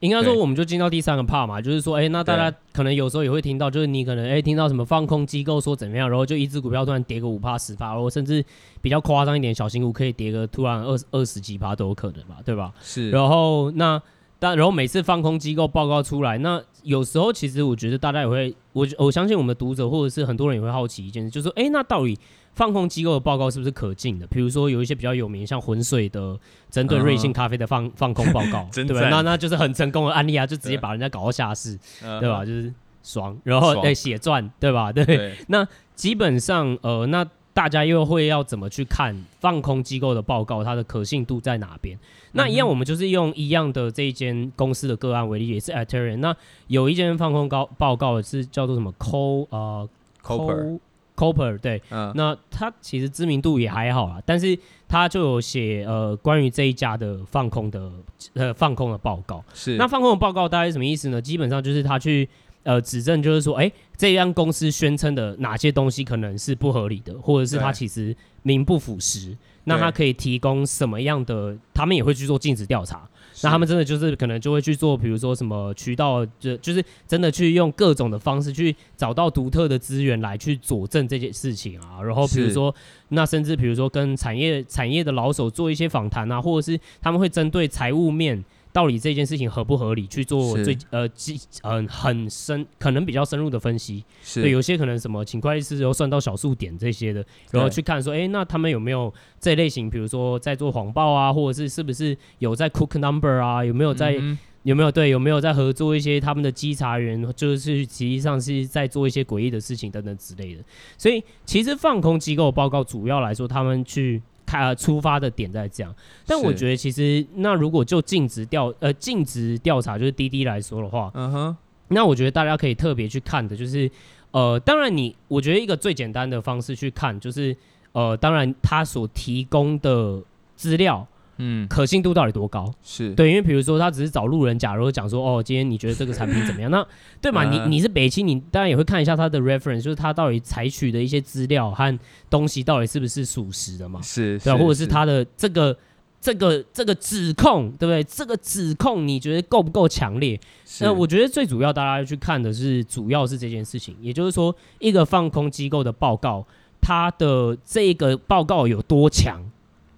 [0.00, 8.44] 应该说，我们就进到第三个 part 嘛，就是说，哎、欸，那大家可能有时候也会听到，就是你可能哎、欸、听到什么放空机构说怎么样，然后就一只股票突然跌个五趴十趴，然后甚至
[8.80, 12.72] 比较夸张一点，小型股可以跌个突然二二十几趴都有可能嘛，对吧？
[12.80, 13.10] 是。
[13.10, 14.00] 然后那
[14.38, 22.18] 但然后每次放空机构报告出来，那有时候其实我觉得大家也会，我我相信我们的读者或者是很多人也会好奇一件事，就是说，哎、欸，那到底？
[22.54, 24.26] 放空机构的报告是不是可信的？
[24.26, 26.36] 比如说有一些比较有名，像浑水的
[26.68, 27.92] 针对瑞幸咖啡的放、uh.
[27.94, 29.08] 放空报告， 对吧？
[29.08, 32.18] 那那就是很成功的案例啊，就直接 把人家搞到下市，uh.
[32.18, 32.44] 对吧？
[32.44, 32.74] 就是
[33.04, 34.90] 爽，然后对血赚，对吧？
[34.90, 37.24] 对，对那基本上呃，那
[37.58, 42.00] 大家又会要怎么去看放空机构的报告，它的可信度在哪边？Uh.
[42.34, 46.18] 那一样，我们就是用一样的这一间公司的个案为例，也是 Aterian。
[46.18, 46.32] 那
[46.68, 49.88] 有一间放空高报告是叫做什么 Co 呃
[50.22, 50.78] Cooper
[51.16, 57.90] Cooper 对、嗯，那他其实知名度也还好啊，但是他就有写呃关于这一家的放空的
[58.34, 59.44] 呃放空的报告。
[59.52, 61.20] 是，那放空的报告大概是什么意思呢？
[61.20, 62.28] 基本上就是他去
[62.62, 69.36] 呃指证，就是说，哎、欸，这家公司宣称的哪些东西可能是不合理的，或者是它其实名不符实。
[69.64, 71.54] 那他可以提供什么样的？
[71.74, 73.06] 他们也会去做尽职调查。
[73.42, 82.02] 那他们真的就是可能就会去做，比如说什么渠道，就就是真的去用各种的方式去找到独特的资源来去佐证这件事情啊。
[82.02, 82.74] 然后比如说，
[83.08, 88.42] 那甚至比如说跟产业产业的老手做一些访谈啊，或者是他们会针对财务面。
[88.78, 90.06] 到底这件事情合不合理？
[90.06, 94.04] 去做最呃，基嗯、呃、很深，可能比较深入的分析。
[94.22, 99.90] 是对，有些可能什么，请会计师后算到小数点这些的，然后去看说，哎、欸，那他们有没有这类型？
[99.90, 103.64] 比如说在做谎报啊，或者是是不是有在 cook number 啊？
[103.64, 110.62] 有没有在、嗯、有没有对有没有在合作一些他们的稽查员，就是实际上是在做一些诡异的事情等等之类的。
[110.96, 114.22] 所以其实放空机构报告主要来说，他们去。
[114.48, 115.94] 开出发的点在这样，
[116.26, 121.56] 但我觉得其实那如果就尽职调呃尽职调查就是滴滴来说的话，嗯哼，
[121.88, 123.90] 那我觉得大家可以特别去看的就是
[124.30, 127.54] 呃，当然你我觉得一个最简单的方式去看就是
[127.92, 130.22] 呃，当然他所提供的
[130.56, 131.06] 资料。
[131.38, 132.72] 嗯，可信度到底多高？
[132.82, 136.70] 是对，因为比如说他只是找路人假，如讲说哦，今天你觉得这个产品怎么样？
[136.70, 136.86] 那
[137.20, 137.44] 对嘛？
[137.44, 141.98] 你你是北七，你当然也会看一下他的 reference，就是他到底采取的一些资料和
[142.28, 144.02] 东西到底是不是属实的嘛？
[144.02, 145.76] 是，对，或者是他的这个
[146.20, 148.02] 这个这个指控，对不对？
[148.02, 150.38] 这个指控你觉得够不够强烈？
[150.80, 156.44] 那我觉得最主要大家要去看的是，主要是这件事情，也就是说，一个放空机构的报告，
[156.80, 159.48] 它的这个报告有多强，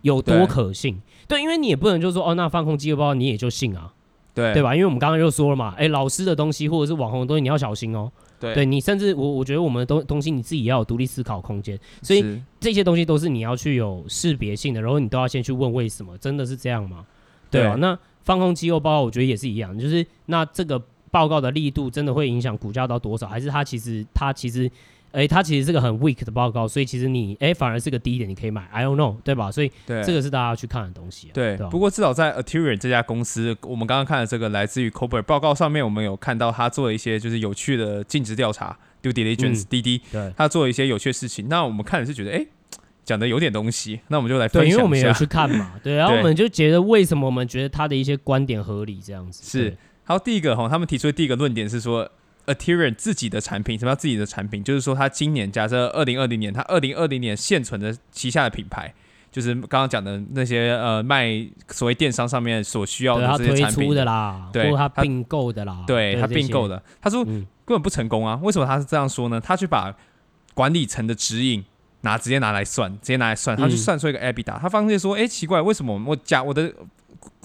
[0.03, 1.00] 有多可信。
[1.31, 3.93] 对，因为你也不能就说哦，那放空机构报告你也就信啊，
[4.35, 4.75] 对对吧？
[4.75, 8.11] 因为我们刚刚就说了嘛，哎，老师的东西或者是网红的东西你要小心哦。
[8.40, 17.07] 对，对你甚至我我觉得我们的东东西你自己也要有独立思考空间，所以这些东西都是你要去有识别性的，然后你都要先去问为什么，真的是这样吗？
[17.49, 24.69] 对啊，那放空机构报告我觉得也是一样，就是那这个报告的力度真的会影响股价到多少，还是它其实它其实。
[25.12, 28.64] 哎、欸，它其实是个很 weak 的报告，所以其实你哎、欸、反而是个低点，你可以买。
[28.70, 29.51] I don't know，对吧？
[29.51, 31.35] 所以这个是大家要去看的东西、啊。
[31.35, 41.49] 对，对不过至少在 Aterian 这家公司，我们刚刚看的这个来自于 Cooper 报告上面，我们有看到他做了一些就是有趣的尽职调查，due diligence 滴滴，对，他做了一些有趣的事情。
[41.49, 42.49] 那我们看的是觉得，哎、欸，
[43.05, 43.99] 讲的有点东西。
[44.07, 45.96] 那我们就来分享一下，因为我们也有去看嘛， 对。
[45.96, 49.42] 然后我们就觉得，为什么我们觉得他的一些观点合理这样子？
[49.44, 49.77] 是。
[50.05, 52.09] 好，第一个哈，他们提出的第一个论点是说。
[52.53, 54.63] Aterian 自己的产品，什么叫自己的产品？
[54.63, 58.93] 就是说，他今年假设二零二零年，他二零二零年现存的旗下的品牌，
[59.31, 66.83] 就是刚刚讲的那些呃卖所谓电商上面所需要的这些产品的啦，对，他并购的啦，对他并购的。
[67.01, 68.39] 他说根本不成功啊！
[68.43, 69.41] 为什么他是这样说呢？
[69.41, 69.95] 他去把
[70.55, 71.65] 管理层的指引
[72.01, 74.59] 拿直接拿来算，直接拿来算，他去算出一个 EBITDA。
[74.59, 76.73] 他发现说，哎，奇怪，为什么我假我的？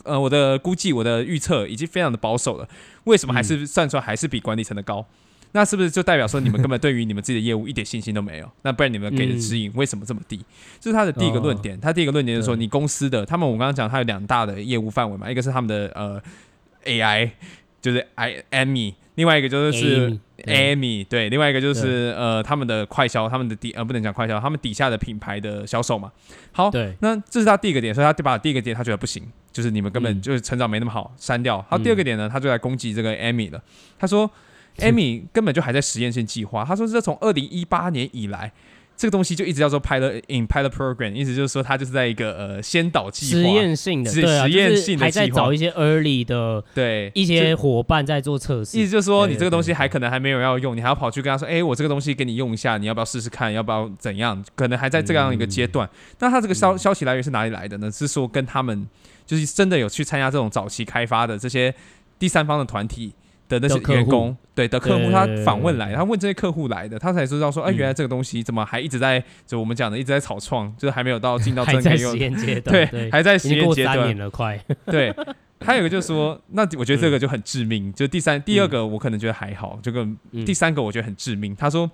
[0.06, 2.68] 呃，我的估计，我的预测已经非常的保守了，
[3.04, 5.00] 为什么还是算出来还是比管理层的高？
[5.00, 5.06] 嗯。
[5.52, 8.52] 那是不是就代表说你们根本对于你们自己的业务一点信心都没有？
[8.64, 10.36] 那不然你们给的指引为什么这么低？
[10.36, 10.46] 嗯、
[10.82, 11.80] 这是他的第一个论点。
[11.80, 16.22] 他第一个论点就是说，你公司的他们，我刚刚讲，他有两大的业务范围嘛，一个是他们的呃
[16.84, 17.32] AI，
[17.82, 26.12] 就是 I Amy，另外一个就是 Amy，对，另外一个就是呃他们的快销，他们的底呃不能讲快销，他们底下的品牌的销售嘛。
[26.52, 29.24] 好，对，那这是他第一个点，所以他把第一个点他觉得不行。
[29.52, 31.66] 就是你们根本就是成长没那么好，删、嗯、掉。
[31.70, 33.64] 好，第二个点呢，他就来攻击这个 Amy 了。
[33.98, 34.30] 他说，
[34.80, 36.66] Amy 根本就还在实验性计划。
[36.66, 38.52] 他说，这从二零一八年以来，
[38.98, 48.78] 这个东西就一直叫做 pilot in pilot program，意思就是说它就是在一个呃先导计划，实验性的，对啊，实验性的还在找一些 early 的对一些伙伴在做测试。
[48.78, 53.52] 意思就是说，你这个东西还可能还没有要用，你还要跑去跟他说，哎，我这个东西给你用一下，你要不要试试看？
[53.52, 54.42] 要不要怎样？
[54.56, 55.86] 可能还在这样一个阶段。
[55.88, 57.92] 嗯、那他这个消消息来源是哪里来的呢？
[57.92, 58.88] 是说跟他们
[59.26, 61.74] 就是真的有去参加这种早期开发的这些
[62.18, 63.14] 第三方的团体。
[63.48, 74.60] 的那些员工，对的客户，他访问来，他问这些客户来的，他才知道说，哎，原来这个东西怎么还一直在，就我们讲的一直在草创，就是还没有到进到真的实验阶段，对，还在实验阶段，三年了快。
[74.88, 75.14] 对，
[75.60, 77.94] 还有一个就是说，那我觉得这个就很致命。
[77.94, 80.08] 就第三、第二个，我可能觉得还好，这个
[80.46, 81.56] 第三个我觉得很致命。
[81.56, 81.90] 他说，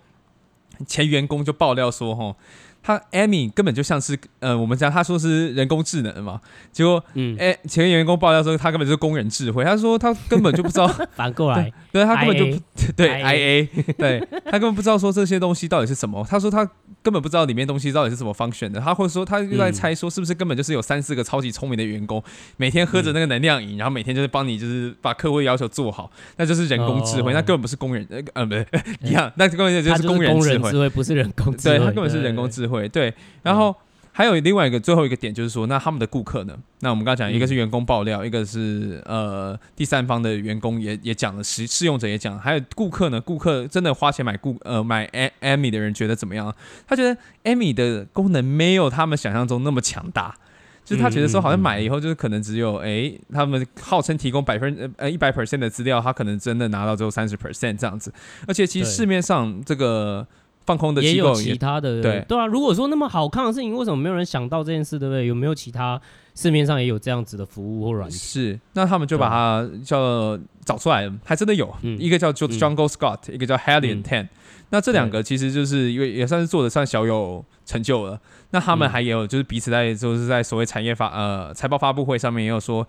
[0.87, 2.35] 前员工就爆料说，哈。
[2.83, 12.59] 他 Amy 根本就像是呃，我们讲他说是人工智能嘛，结果嗯，哎，前员工爆料说他根本就是工人智慧，他说他根本就不知道 反过来， 对，对他根本就
[12.95, 16.67] 对 IA，对他根本不知道说这些东西到底是什么，他说他
[17.03, 22.23] 根本不知道里面东西到底是怎么 function 的，他或者说他又在猜说是不是根本就是有三四个超级聪明的员工，
[22.57, 28.65] 每天喝着那个能量饮，然后每天就是帮你就是把客户要求做好，那就是人工智慧，那根本不是工人，呃，不对，
[29.01, 32.87] 一样，那根本就是工人智慧， 不是人工智慧，对他根本是人工智慧。
[32.89, 33.75] 对，然后
[34.13, 36.57] 还有另外一个最后一个点就是说，那他们的顾客呢？
[36.81, 43.21] 那我们刚刚讲，一个是员工爆料，一个是呃第三方的员工也也讲了，试试用者也讲，还有顾客呢？
[43.21, 45.07] 顾客真的花钱买顾呃买
[45.39, 46.53] Amy 的人觉得怎么样？
[46.85, 50.35] 他觉得 Amy 的功能没有他们想象中那么强大，
[50.83, 58.13] 就是他觉得说好像买了以后就是可能只有哎，他们号称提供百分呃一百 percent 的资料，他可能真的拿到只有三十 percent 这样子，
[58.45, 60.27] 而且其实市面上这个。
[60.65, 62.45] 放空的机构也，也有其他的，对对啊。
[62.45, 65.25] 如果说那么好看的事情，为什么没有人想到这件事，对不对？
[65.25, 65.99] 有没有其他
[66.35, 68.19] 市面上也有这样子的服务或软件？
[68.19, 74.29] 是，那他们就把它叫找出来了，还真的有、嗯、一个叫做 Jungle Scott，、嗯、一个叫 Helian Ten、嗯。
[74.69, 78.19] 那这两个其实就是因为也算是做的算小有成就了。
[78.51, 82.87] 那他们还有就是彼此在就是在所谓产业发呃财报发布会上面也有说，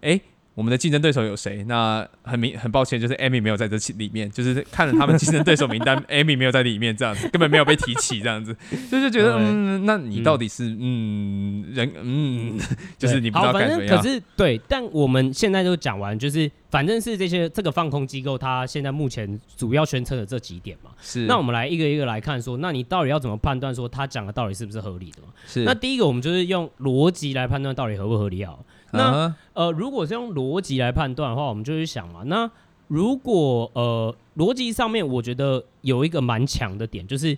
[0.00, 0.22] 哎、欸。
[0.54, 1.64] 我们的竞争对手有谁？
[1.64, 8.54] 那很明很抱歉，就是 Amy 没有在这里面，就是看了他们竞争对手名单， Amy 没有在里面，这样子根本没有被提起，这样子
[8.90, 12.60] 就是觉得，嗯，那你到底是嗯人嗯，
[12.98, 13.96] 就是你不知道该怎么样。
[13.96, 20.90] 可是对，但我们现在就讲完，就是反正是这些这个放空机构，它现在目前主要宣称的这几点嘛。
[21.00, 21.20] 是。
[21.26, 25.28] 那我们来一个一个来看，说，那你到底要怎么判断说他讲的到底是不是合理的嘛？
[25.46, 25.64] 是。
[25.64, 28.54] 那第一个，我们就是用逻辑来判断到底合不合理啊。
[28.92, 32.22] 那呃，如果是用逻辑来判断的话，我们就去想嘛。
[32.26, 32.50] 那
[32.88, 37.36] 如果呃逻辑上面，我觉得有一个蛮强的点，就是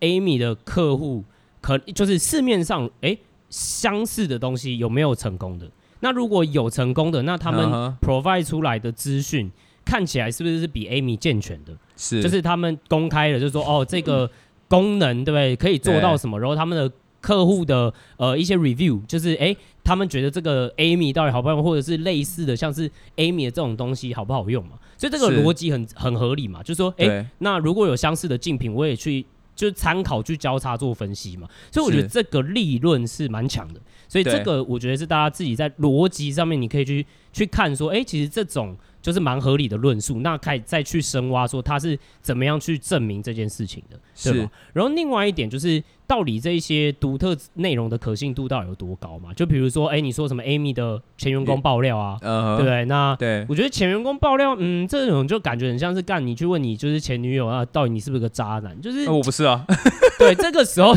[0.00, 1.24] Amy 的客户
[1.60, 5.70] 可就是市面上哎、欸、相似的东西有没有成功的？
[6.00, 9.50] 那如果有成功的，那他们 provide 出来的资讯
[9.84, 11.72] 看起来是不是是比 Amy 健全的？
[11.96, 14.28] 是，就是他们公开的，就是说哦这个
[14.68, 15.54] 功能对不对？
[15.54, 16.38] 可以做到什么？
[16.40, 16.92] 然后他们的。
[17.26, 24.78] 客户的呃一些 review，就是哎、欸，他们觉得这个 Amy 到底好不好用，或者是类似的像是 Amy 的这种东西好不好用嘛？
[24.96, 31.48] 所以这个逻辑很很合理嘛，就是说哎、欸，那如果有相似的竞品，我也去就参考去交叉做分析嘛。
[31.72, 37.04] 所以我觉得这个利润是蛮强的，所以这个我觉得是大家自己在逻辑上面你可以去
[37.36, 38.76] 去看说，哎、欸，其实这种。
[39.02, 44.50] 就是蛮合理的论述，那可以再去深挖，说他是怎么样去证明这件事情的，对吧？
[44.72, 49.32] 然后另外一点就是，到底这一些独特内容的可信度到底有多高嘛？
[49.32, 52.84] 就比如说，哎、欸，你说什么 Amy 的前员工爆料啊，对不对？
[52.86, 58.80] 那对，我觉得前员工爆料，嗯，这种就感觉很像是干你去问你就是前女友啊，到底你是不是个渣男？
[58.80, 59.64] 就是我不是啊，
[60.18, 60.92] 对，这个时候，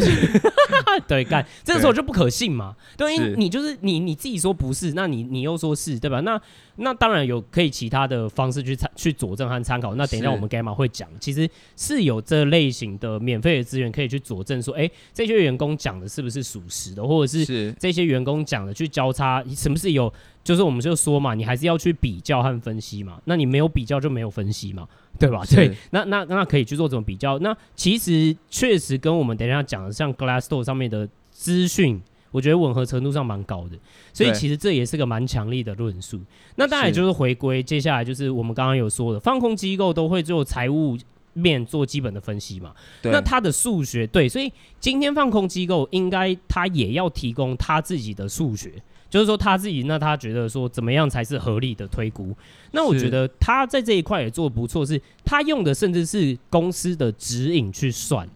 [1.08, 6.20] 对干，这个时候就不可信嘛，对，因为你就是你你自己说不是，那你你又说是对吧？
[6.22, 6.42] 那那
[6.76, 9.96] 那当然有可以其他的方式去参去佐证和参考。
[9.96, 20.12] 那等一下我们 Gamma 会讲，其实是有这类型的免费的资源可以去佐证说，哎、欸，这些员工讲的是不是属实的，或者是这些员工讲的去交叉，什么是有？
[20.42, 23.22] 就是我们就说嘛，你还是要去比较和分析嘛。
[23.26, 24.88] 那你没有比较就没有分析嘛，
[25.20, 25.44] 对吧？
[25.50, 27.38] 对，那那那可以去做这种比较？
[27.40, 32.02] 那其实确实跟我们等一下讲的像 Glassdoor 上面的资讯。
[32.32, 33.78] 我觉得吻合程度上蛮高的，
[34.14, 36.20] 所以其实这也是个蛮强力的论述。
[36.56, 40.98] 那当然就是回归，接下来就是我们刚刚有说的，放空机构都会做财务
[41.34, 42.74] 面做基本的分析嘛。
[43.04, 48.74] 那他的数学对，所以今天放空机构应该他也要提供他自己的数学，
[49.10, 52.36] 就是说他自己那他觉得说怎么样才是合理的推估。
[52.72, 58.28] 那我觉得他在这一块也做得不错，是他用的甚至是公司的指引去算。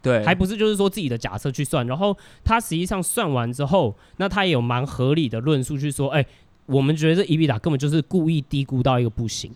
[0.00, 6.26] 对，还不是就是说自己的假设去算，然后他实际上算完之后，那他也有蛮合理的论述去说，哎、欸，
[6.66, 9.50] 我们觉得这 EBITDA 根本就是故意低估到一个不行。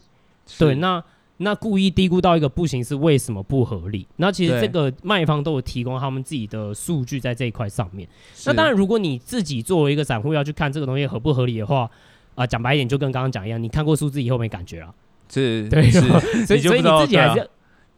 [0.58, 1.02] 对，那
[1.38, 4.06] 那故意低估到一个不行是为什么不合理？
[4.16, 8.08] 那其实这个卖方都有提供他们自己的数据在这一块上面。
[8.46, 11.90] 那当然，如果你自己作为一个散户要去看这个东西合不合理的话，啊、
[12.36, 14.94] 呃，讲白一点，就跟刚刚讲一样，你看过数字以后没感觉啊。
[15.28, 16.00] 是，对，是
[16.46, 17.50] 所以所以你自己还是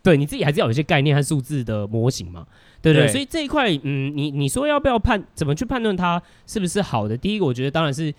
[0.02, 2.46] 对你自己还是要有一些概念和数字的模型嘛，
[2.80, 3.12] 对不对，对？
[3.12, 7.16] 所以这一块，嗯，你你说要不要判，怎么去判断它是不是好的？
[7.16, 8.14] 第一个，我觉得当然是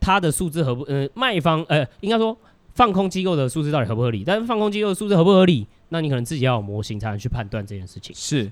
[0.00, 2.36] 它的数字合不，呃，卖方，呃，应该说。
[2.74, 4.24] 放空机构的数字到底合不合理？
[4.26, 5.64] 但是放空机构的数字合不合理？
[5.90, 8.12] 那你可能自己要有模型才能去判断这件事情。
[8.16, 8.50] 是，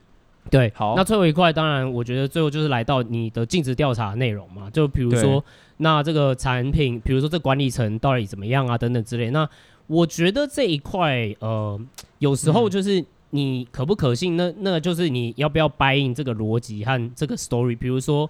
[0.49, 0.71] 对。
[0.77, 4.71] 好，那最后一块，当然我觉得最后就是来到你的尽职调查内容嘛。
[4.71, 5.45] 就比如说，
[5.79, 9.31] 那这个产品，比如说这管理层到底怎么样啊，等等之类。
[9.31, 9.45] 那
[9.93, 11.79] 我觉得这一块，呃，
[12.19, 14.37] 有时候就是你可不可信？
[14.37, 17.77] 那那就是你要不要 buy in 这个逻辑和这个 story？
[17.77, 18.29] 比如说，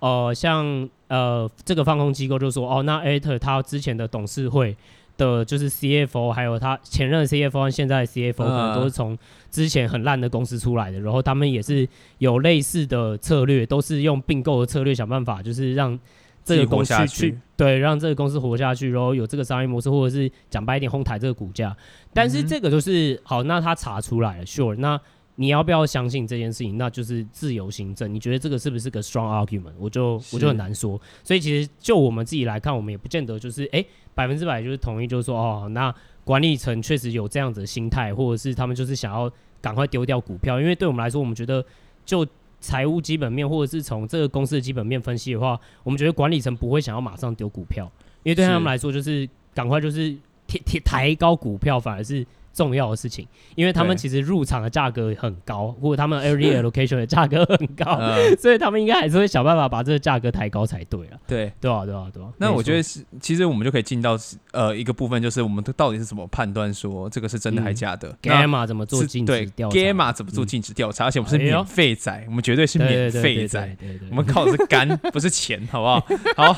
[0.00, 4.76] 呃，像呃这个放空机构就说，哦，那 Ether 他之前的董事会。
[5.16, 9.16] 的就是 CFO，还有他前任 CFO 和现在 CFO 可能都是从
[9.48, 11.88] 之前很烂的公司出来的，然后他们也是
[12.18, 15.96] 有类似的策略，都是用并购的策略想办法，就是让
[16.44, 21.76] 这个公司去，去对，让这个公司活下去，然后有这个商业模式，或者是讲白一点，哄抬这个股价。
[22.12, 25.00] 但是这个就是好，那他查出来了，Sure，那。
[25.36, 26.78] 你要不要相信这件事情？
[26.78, 28.14] 那就是自由行政。
[28.14, 29.72] 你觉得这个是不是个 strong argument？
[29.80, 30.96] 我就我就很难说。
[31.24, 33.84] 所以其实就我们自己来看，我们也不见得就是哎
[34.14, 35.92] 百分之百就是同意，就是说哦，那
[36.22, 39.28] 管理层确实有这样子的心态，或者是他们就是想要
[39.60, 40.60] 赶快丢掉股票。
[40.60, 41.66] 因为对我们来说，我们觉得
[42.06, 42.24] 就
[42.66, 47.90] 财务基本面，或者是从这个公司的基本面分析的话，我们觉得管理层不会想要马上丢股票，
[48.22, 52.26] 因为对他们来说，就是赶快就是贴贴抬高股票，反而是。
[52.54, 53.26] 重要的事情，
[53.56, 61.18] 因为他们其实入场的价格很高，或者他们 early allocation 的价格很高，嗯、 所以他们应该还是会想办法把这个价格抬高才对了。
[61.26, 62.28] 对，对啊，对啊，对啊。
[62.38, 64.16] 那我觉得是，其实我们就可以进到
[64.52, 68.08] 呃一个部分，就是我们到底是怎么判断说这个是真的还是假的？
[68.08, 71.06] 嗯、Gamma 怎么做禁止调查？Gamma 怎么做禁止调查？
[71.06, 73.76] 而且我们是免费仔、哎，我们绝对是免费仔，
[74.10, 76.52] 我们靠的是肝，不是钱，好不好？
[76.52, 76.56] 好。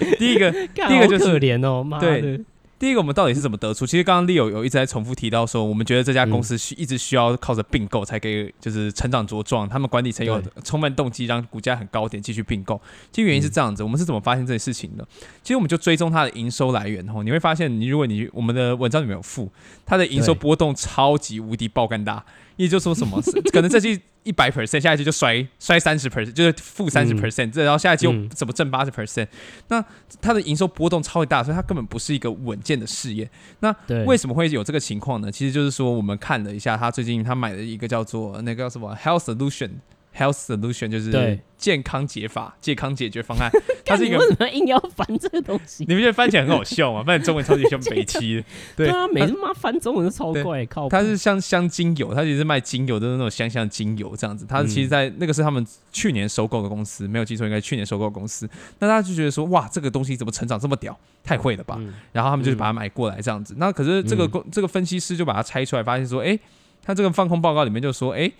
[0.18, 2.40] 第一个，第一个就是可怜哦，妈的。
[2.80, 3.84] 对第一个，我们到底是怎么得出？
[3.84, 9.68] 其实刚刚 Leo 有一直在重复提到说，我们觉得这家公司需一直需要靠着并购才可以就是成长茁壮。
[9.68, 12.80] 他们管理层有充分动机让股价很高点继续并购。
[13.12, 15.06] 其实原因是这样子，我们是怎么发现这件事情的？
[15.42, 19.52] 其实我们就追踪它的营收来源吼，你会发现，你如果你我们的文章里面有附，
[19.84, 22.24] 它的营收波动超级无敌爆干大。
[22.56, 23.22] 也就是说什么？
[23.52, 29.26] 可能这季一百 percent，下一期就摔摔三十 percent，就是负三十 percent，这然后下一期又怎么挣八十 percent？
[29.68, 29.84] 那
[30.20, 33.28] 它的营收波动超级大，所以它根本不是一个稳健的事业。
[33.60, 35.32] 那为什么会有这个情况呢？
[35.32, 39.70] 其实就是说，我们看了一下，他最近他买了一个叫做那个叫什么 Health Solution。
[40.16, 43.50] Health solution 就是健康解法、健康解决方案。
[43.86, 45.84] 它是一个为什么硬要翻这个东西？
[45.86, 47.02] 你不觉得翻起来很好笑吗？
[47.06, 48.44] 翻中文超级像北七的。
[48.76, 50.66] 对啊，每次妈翻中文都超怪。
[50.66, 54.44] 靠，它是香香精油，它其实是卖精油的那种香香精油这样子。
[54.48, 58.48] 它其实，在那个是他们去年收购的公司，没有记错，应该去年收购公司。
[58.80, 60.98] 那大家就觉得说，哇，这个东西怎么成长这么屌？
[61.22, 61.76] 太会了吧？
[61.78, 63.54] 嗯、然后他们就把它买过来这样子。
[63.58, 66.40] 那可是这个公、嗯、这个分析师就把它拆出来，发现说，哎、欸，
[66.82, 68.32] 他这个放空报告里面就说，哎、欸。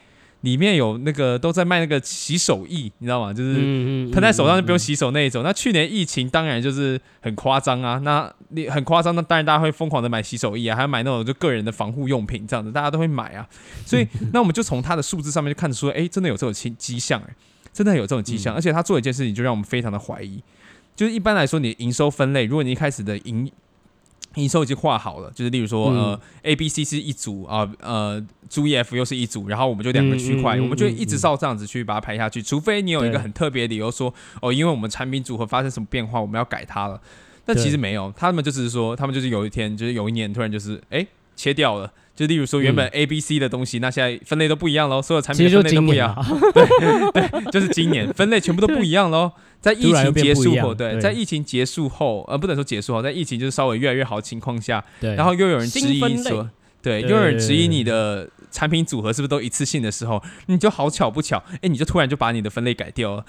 [0.43, 3.33] 里面有那个都在卖那个洗手液，你知道吗？
[3.33, 3.57] 就是
[4.11, 5.43] 喷在手上就不用洗手那一种。
[5.43, 13.47] 那去年疫情当然就是很夸张啊，那你很夸张，那当然大家会疯狂的买洗手液啊，还要买那种就个人的防护用品这样子，大家都会买啊。
[13.85, 17.35] 所以那我们就从它的数字上面就看得出，哎、欸，真的有这种迹迹象，哎，
[17.73, 18.55] 真的有这种迹象。
[18.55, 20.43] 而且他做一件事情就让我们非常的怀疑，
[20.97, 23.51] 就是一般来说你营收分类，如果你一开始的营
[24.37, 37.01] 营收已经画好了，就是例如说，呃，A、B、C 是一组啊，呃，猪 E、F 又是一组，然后我们就两个区块，我们就一直照这样子去把它排下去，除非你有一个很特别的理由说，哦，因为我们产品组合发生什么变化，我们要改它了。
[37.45, 41.05] 但其实没有，他们就只是说，他们就是有一天，就是有一年突然就是，哎，
[41.35, 41.93] 切掉了。
[42.21, 46.15] 就例如说，原本 A、B、C 的东西，那现在分类都不一样喽，所有产品分类都不一样。
[46.53, 46.67] 对
[47.17, 49.33] 对，就是今年 分类全部都不一样喽。
[49.59, 56.51] 在疫情结束后，对，在疫情结束后，呃，不能说结束后，在疫情就是稍微越来越好的情况下，对，然后又有人质疑说，
[56.83, 63.25] 对，又有人质疑你的产品组合是不是都一次性的时候，你就好巧不巧，哎，你就突然就把你的分类改掉了，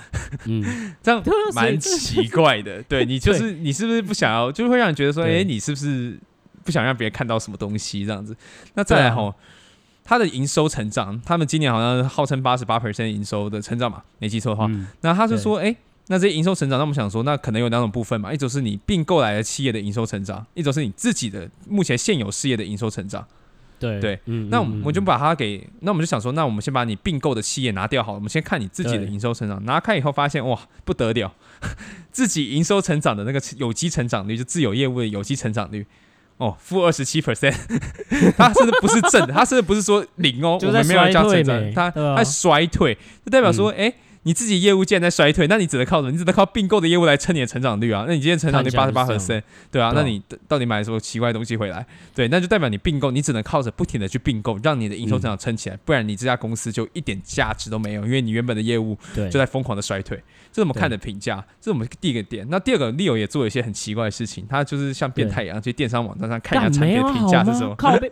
[0.48, 1.24] 嗯， 这样
[1.54, 2.84] 蛮奇怪的。
[2.84, 6.20] 对，你就是你是不是不想要，就会让人觉得说，哎，你是不是？
[6.64, 8.36] 不想让别人看到什么东西这样子，
[8.76, 9.34] 那再来吼，
[10.04, 23.26] 他的营收成长，他们今年好像号称八十八 percent 营收的成长嘛，没记错的话，嗯、那他是说，哎、欸，那这些营收成长，那我们想说，那可能有两种部分嘛，一种是你并购来的企业的营收成长，一种是你自己的目前现有事业的营收成长，
[23.80, 24.00] 对。
[24.00, 31.34] 对，嗯，那我们就把它给，那我们就想说，那我们先把你并购的企业拿掉好了，我们先看你自己的营收成长，拿开以后发现哇，不得了，
[32.12, 35.86] 自己营收成长的那个有机成长率，就自有业务的有机成长率。
[36.38, 37.56] 哦，负二十七 percent，
[38.38, 43.94] 它甚至不是正的，它甚至不是说零哦， 我们没有叫成长，它它衰退，就代表说，哎、嗯。
[44.24, 46.12] 你自己业务既然在衰退，那你只能靠什么？
[46.12, 48.06] 你只能靠并购的业务来撑你的成长率啊。
[48.08, 49.42] 那你今天成长率八十八 percent，
[49.72, 51.86] 对啊，那你到底买了什么奇怪的东西回来？
[52.14, 60.22] 对，那就代表你并购，你只能靠着不停的去并购，让你的营收增长撑起来，不然你这家公司就一点价值都没有，因为你原本的业务就在疯狂的衰退。
[60.52, 62.46] 这是我们看的评价，这是我们第一个点。
[62.50, 67.74] 那第二个，Leo 也做了一些很奇怪的事情，他就是像变态一样，去电商网站上看一下产品的评价是什么。
[67.80, 68.12] 靠背，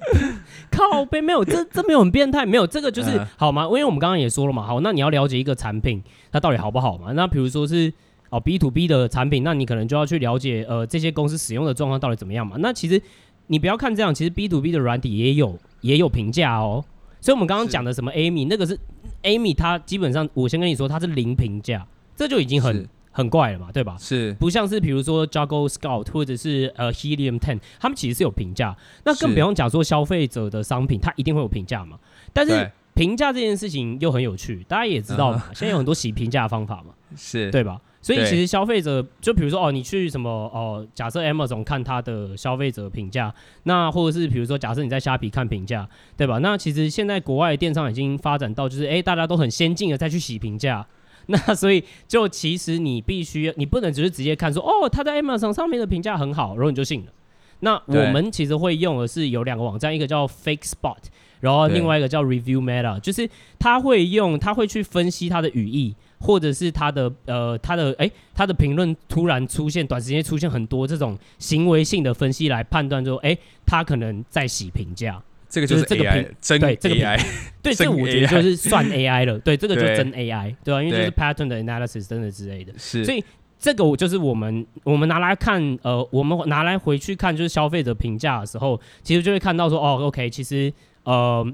[0.72, 3.66] 靠背没有，这这没有很变态，没有这个就是 好吗？
[3.66, 5.99] 因为我们刚刚也说了嘛，好，那你要了解一个产品
[6.32, 7.12] 它到底好不好嘛？
[7.14, 7.92] 那比如说是
[8.30, 12.56] 哦 B to B 的产品，那你可能就要去了解呃这些公司使用的状况到底怎么样嘛？
[12.60, 13.02] 那其实
[13.48, 16.84] 你不要看这样，其实 B to B 的软体也有也有评价哦。
[17.22, 18.80] 所以我们刚刚讲的什么 Amy，那个是
[19.24, 21.86] Amy，它基本上我先跟你说，它是零评价，
[22.16, 22.88] 这就已经很。
[23.12, 23.98] 很怪了嘛，对吧？
[24.00, 28.78] 是，不像是比如说 Juggle Scout 或者是呃 Helium Ten，他们其实是有评价。
[29.04, 31.98] 那更不用讲说消费者的商品，它一定会有评价嘛。
[32.32, 37.80] 但是评价这件事情又很有趣，大家也知道嘛，现在有很多洗评价的方法嘛， 是对吧？
[38.02, 43.34] 所以其实消费者就比如说哦，你去什么哦，假设 Amazon 看他的消费者评价，
[43.64, 45.88] 那或者是比如说假设你在虾皮看评价，
[46.18, 46.40] 对吧？
[46.40, 50.86] 那其实现在国外的电商已经发展到就是哎，大家都很先进的再去洗评价。
[51.28, 57.12] 那所以就其实你必须，你不能只是直接看说哦，他在 Amazon 上面的评价很好，然后你就信了。
[57.60, 60.98] 那我们其实会用的是有两个网站，一个叫 Fake Spot，
[61.40, 75.22] 然后另外一个叫 Review Meta，就是他会用，他会去分析他的语义，或者是他的呃他的哎他的评论突然出现，短时间出现很多这种行为性的分析来判断说，哎，他可能在洗评价。
[75.52, 77.26] 这个就是这个评真 AI，对这个 AI，
[77.64, 80.84] 对这个我觉得就是算 AI 了，对这个就真 AI，对吧？
[80.84, 83.24] 因为就是 pattern 的 analysis 真的之类的，是，所以
[83.58, 90.72] 这个我就是我们我们拿来看，呃，我们拿来回去看，就是消费者评价的时候，其实就会看到说，哦，OK，其实
[91.10, 91.54] 呃，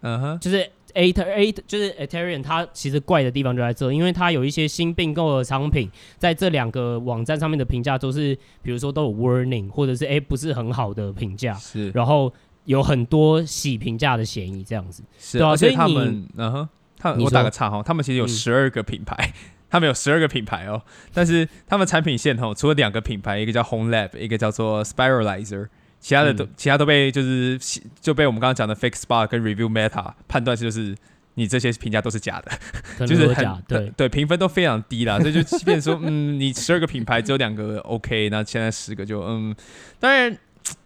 [0.00, 0.58] 嗯哼，就是
[0.94, 12.32] A A 就是 Aterian 它其实怪的地方就在这，因为它有一些新并购的商品，在这两个网站上面的评价都是，比如说都有 warning，或者是哎不是很好的评价，是，然后。
[12.64, 15.02] 有很多洗评价的嫌疑，这样子。
[15.18, 20.80] 是对啊，所以他们，嗯哼，他我打个岔哈，他们其实有十二个品牌，嗯、 他们有十二个品牌哦，
[21.12, 25.66] 但是他们产品线哈，除了两个品牌，一个叫 Home Lab，一个叫做 Spiralizer，
[26.02, 27.58] 其他的都、嗯、其他都被就是
[27.98, 30.94] 就被我们刚刚讲的 Fake Spot 跟 Review Meta 判断就是
[31.36, 39.56] 你这些评价都是假的，就是很对对评分都非常低啦，所以就即便说嗯，你十二个品牌只有两个 OK，那现在十个就嗯，
[39.98, 40.36] 当然。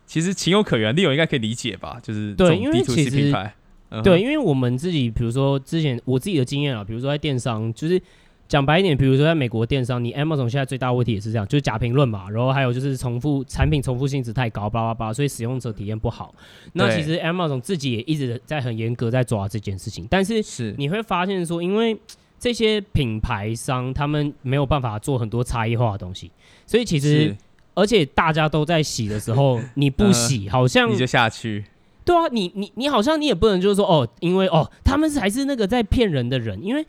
[0.07, 1.99] 其实情有可原，Leo 应该可以理解吧？
[2.01, 3.33] 就是对，因为其实
[4.05, 8.01] 对，因为我们自己，比如说之前我自己的经验啊，比如说在电商，就是
[8.49, 16.35] 讲白一点，比如说在美国电商，你 Amazon 现在最大问题也是这样，就是假评论嘛，然后还有就是重复产品重复性质太高，叭叭叭，所以使用者体验不好。
[16.73, 21.99] 那其实 Amazon 自己也一直在很严格在抓这件事情，但是是你会发现说，因为
[22.39, 26.31] 这些品牌商他们没有办法做很多差异化的东西，
[26.67, 27.37] 所以其实。
[27.79, 31.63] 而且大家都在洗的时候， 你不洗，好像你就下去。
[32.07, 36.59] 对啊，你你你好像你也不能就是说哦，因为哦，他们还是那个在骗人的人。
[36.65, 36.83] 因为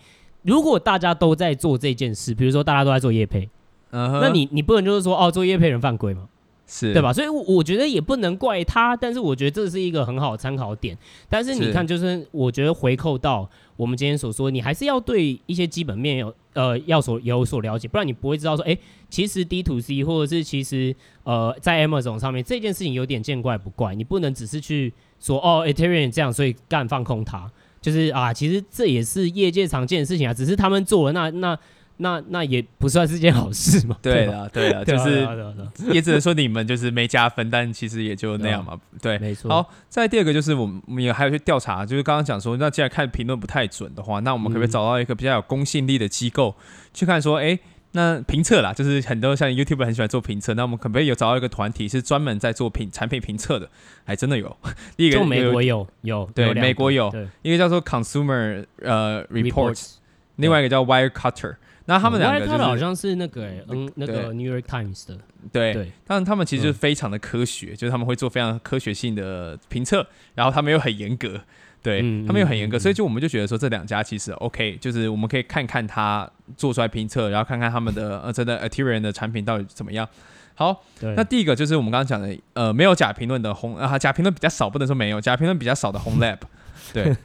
[0.48, 3.48] 如果大家都在做这件事，比如说大家都在做业配，
[3.92, 6.28] 那你你不能就是说哦，做业配人犯规嘛，
[6.66, 7.12] 是对吧？
[7.12, 10.98] 所以我觉得也不能怪他，但是我觉得这是一个很好的参考点。
[11.30, 18.78] 但是你看，就是我觉得回扣到我们今天所说，你还是要对一些基本面有呃要所有所了解，不然你不会知道说哎。
[19.10, 20.94] 其实 D to C 或者是其实
[21.24, 27.50] 呃在 Amazon 上面这件事情有点见怪不怪，你不能只是去说哦 Ethereum 这样，所以干放空它，
[27.88, 31.58] 就是啊，其实这也是业界常见的事情啊，只是他们做了那那
[32.00, 33.98] 那那也不算是件好事嘛。
[34.02, 35.26] 对的对的，就是
[35.94, 38.78] 也只能说你们就是没加分，但其实也就那样嘛。
[39.02, 39.50] 对，没错。
[39.50, 46.54] 好，再第二个就是我们我们也还有去调查，就是刚刚讲说，那既然看评论不太准的话，那我们可不可以找到一个比较有公信力的机构
[46.94, 47.58] 去看说，哎？
[47.94, 53.70] 那评测啦，就是很多像 YouTube 很喜欢做评测，那我们可不可以有找到一个团体是专门在做评产品评测的？
[54.06, 54.56] 还真的有，
[54.96, 57.12] 第一个美国有有对，美国有
[57.42, 59.96] 一个叫做 Consumer 呃 Reports，
[60.36, 65.18] 另外一个叫 Wirecutter，那他们两个就是好像是那个嗯那个 New York Times 的，
[65.52, 71.42] 对，但他们其实就是非常的科学，就是他们会做非常科学性的评测，然后他们又很严格。
[71.88, 80.06] 对、嗯、他们又很严格，嗯、所以就我们就觉得说这两家其实 OK，就是我们可以看看他做出来评测，然后看看他们的呃真的 Ethereum 的产品到底怎么样。
[80.54, 80.84] 好，
[81.16, 86.40] 那第一个就是我们刚刚讲的呃没有假评论的 Home 啊，假评论比较少，不能说没有，假评论比较少的 Home Lab，
[86.92, 87.16] 对，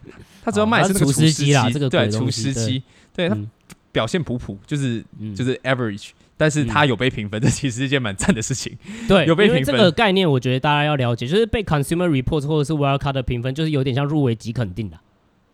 [0.44, 3.28] 他主要卖的是那个厨师机啦，这个对厨师机，对。
[3.28, 3.36] 他
[3.90, 8.76] 表现普普，就是、嗯、就是 average，但是他有被评分， 这、嗯、其实是一件蛮赞的事情。
[9.08, 9.64] 对， 有被评分。
[9.64, 14.98] 这个概念，我觉得大家要了解，就是被 Consumer Reports 或者是 Wirecard 的评分，就是有点像入围即肯定的。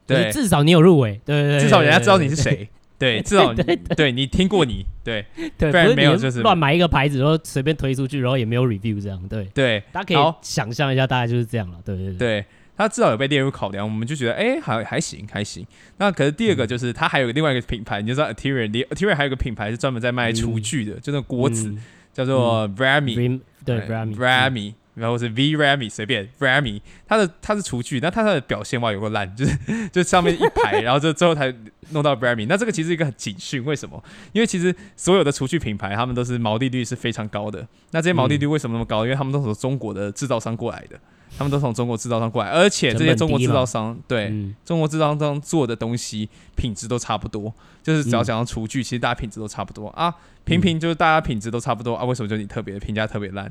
[0.07, 2.69] 对，至少你有入围，对对对，至少人家知道你是谁。
[2.99, 5.25] 对， 至少对对，你听过你，对
[5.59, 12.45] 对，不然没有就是乱买一个牌子，然后随便推出去，然后也没有 review 这样，对对，大家可以想象一下，大概就是这样了，对对对。
[12.79, 15.67] 他至少有被列入考量，我们就觉得哎，还还行还行。
[15.99, 21.75] 那可是第二个就是，他还有另外一个品牌，你就知道 Aterian，Aterian 还有个品牌是专门在卖厨具的，就那锅子
[22.15, 24.75] 叫做 Brami，对 Vrami，Vrami。
[24.99, 29.57] 然后是 V Rami 随便 Rami，它的它是厨具，那它的表现哇有个烂，就是
[29.93, 31.55] 就上面一排， 然后就最后才
[31.91, 32.47] 弄到 Rami。
[32.49, 34.03] 那这个其实一个很警讯，为什么？
[34.33, 37.65] 因为其实所有的厨具品牌，他们都是毛利率是非常高的。
[37.93, 39.05] 那这些毛利率为什么那么高？
[39.05, 40.99] 嗯、因为他们都是从中国的制造商过来的，
[41.37, 47.53] 他们都从中国制造商过来，而且这些中国制造商对、嗯、中国制造商做的东西品质都差不多。
[47.83, 50.15] 就是只要讲到厨具，其实大家品质都差不多啊，
[50.45, 53.51] 平平就是大家品质都差不多啊，为什么就你特别评价特别烂？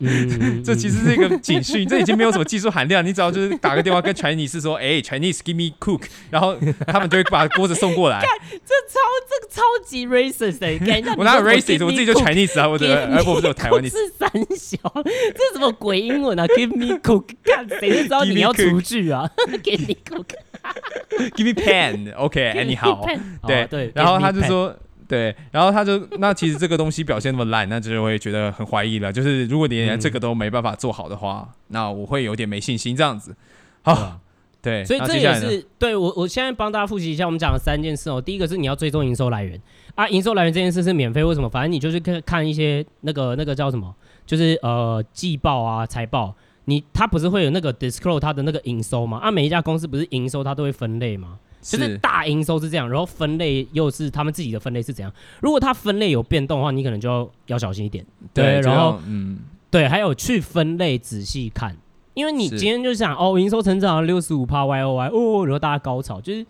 [0.00, 3.04] 嗯、 这其实是一个警讯，这已经没有什么技术含量。
[3.04, 6.56] 你只要就是打个电话跟 Chinese 说， 哎、欸、，Chinese give me cook，然后
[6.86, 8.20] 他们就会把锅子送过来。
[8.50, 8.98] 这超
[9.28, 11.84] 这个超级 racist 的、欸，我哪有 racist？
[11.84, 19.30] 我自己就 Chinese 啊，我的，哎，我不是有台湾的，是三小，这什么鬼英文啊？Give me cook，看谁知道你要厨具啊
[19.62, 23.06] ？Give me cook，Give me pen，OK，anyhow，
[23.46, 24.74] 对对，然后他就说。
[25.10, 29.12] 对，然后他就那其实这个东西表现那么烂，那就会觉得很怀疑了。
[29.12, 33.34] 就是如果你连这个都没办法做好的话，嗯、那我会有点没信心这样子。
[33.82, 34.20] 好，
[34.62, 38.22] 对，所以这也是对我我现在帮大家复习一下，我们讲了三件事哦。
[38.22, 39.60] 第一个是你要追踪营收来源
[39.96, 41.48] 啊，营收来源这件事是免费，为什么？
[41.48, 43.92] 反正你就是看看一些那个那个叫什么，
[44.24, 46.32] 就是呃季报啊财报，
[46.66, 49.18] 你它不是会有那个 disclose 它的那个营收吗？
[49.18, 51.40] 啊，每一家公司不是营收它都会分类吗？
[51.60, 55.12] 就是大营收是这样，然后分类又是他们自己的分类是怎样？
[55.40, 58.04] 如果它分类有变动的话，你可能就要要小心一点。
[58.32, 59.38] 对，然后嗯，
[59.70, 61.76] 对，还有去分类仔细看，
[62.14, 66.44] 因为你今天就想哦，营收成长六十五趴 Y O Y 哦，然后大家高潮，就是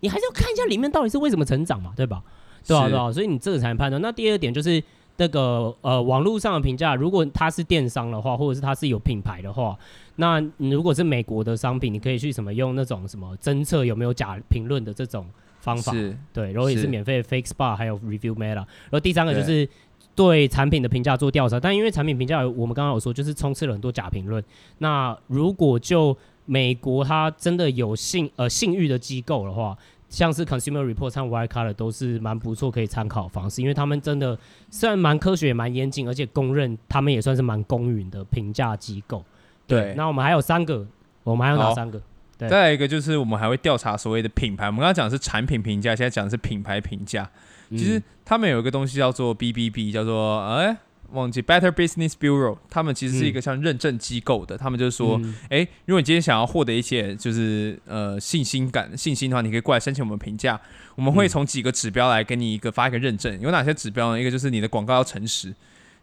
[0.00, 2.22] 你还是要看一下里面到底是为什么成长嘛，对吧？
[2.66, 4.00] 对啊，对啊，所以你这个才能判断。
[4.02, 4.82] 那第二点就是。
[5.16, 9.78] 那个呃，网络上的评价，如果它是电商的话，或者是它是有品牌的话，
[10.20, 15.26] 那如果是美国的商品，你可以去什么用那种什么侦测有没有假评论的这种
[15.60, 15.92] 方法，
[16.32, 19.68] 对，然后也是免费的 FakeSpot 还有 Review Meta，然后第三个就是
[20.14, 24.44] 对产品的评价做调查，但因为产品评价我们刚刚有说就是充斥了很多假评论，
[24.78, 29.76] 那如果就美国它真的有信呃信誉的机构的话。
[30.10, 34.36] 像是 Consumer Report 和 Wirecard 都是蛮不错可以参考的方式，因为他们真的
[34.68, 39.24] 虽然蛮科学也蛮严谨，而且公认他们也算是蛮公允的评价机构。
[39.70, 40.86] 对，那我们还有三个，
[41.24, 42.00] 我们还有哪三个？
[42.36, 44.66] 对，再来一个就是我们还会调查所谓的品牌。
[44.66, 47.30] 我们刚刚讲的是产品评价，现在讲的是品牌评价。
[47.70, 50.76] 其实他们有一个东西叫做 BBB，叫做哎。
[51.12, 60.60] 忘记 Better Business Bureau，他们其实是一个像认证机构的，嗯、他们就是说，哎、嗯欸，如果你今天想要获得一些就是呃信心感、信心的话，你可以过来申请我们评价，
[60.94, 63.40] 我们会从几个指标来给你一个发一个认证。
[63.40, 64.20] 有哪些指标呢？
[64.20, 65.52] 一个就是你的广告要诚实，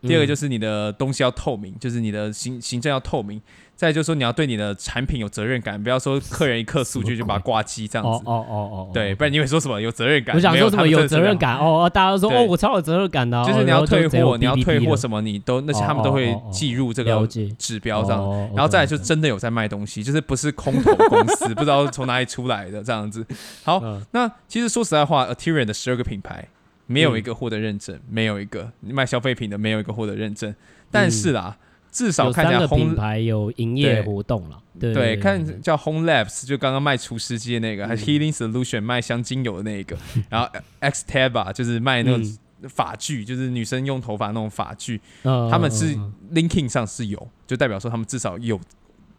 [0.02, 3.42] 第二个就是你的东西要透明，就是你的行行政要透明。
[3.76, 8.24] 再就是说，你要对你的产品有责任感，不要说客人一刻数据就把它挂机这样子。
[8.26, 10.36] 哦哦哦对，不然你会说什么有责任感？
[10.36, 11.60] 我想说什么有责任感？
[11.60, 13.40] 哦，大家都说哦，我超有责任感的。
[13.44, 17.28] 就是你要退货，你要退货什么，你都那些他们都会记入这个
[17.60, 18.50] 指标这样。
[18.56, 23.24] 然后再来就真的有在卖东西，就是不是空头公司， 不知道从哪里出来的这样子。
[23.64, 23.80] 好，
[24.10, 26.48] 那其实说实在话，Aterian 的十二个品牌
[26.88, 30.56] 没有一个获得认证，没有一个你卖消费品的没有一个获得认证，
[30.90, 31.56] 但是啦。
[31.90, 39.98] 至少看起来 Home 品牌有营业活动了，对，看叫 Home Labs，就刚刚卖除湿机的那个，嗯、还是 Healing Solution 卖香精油的那个，
[40.30, 40.48] 然后
[40.80, 42.38] X Taba 就是卖那种
[42.70, 45.98] 发具，嗯、就是女生用头发那种发具，嗯、他们是
[46.34, 48.60] Linking 上是有，就代表说他们至少有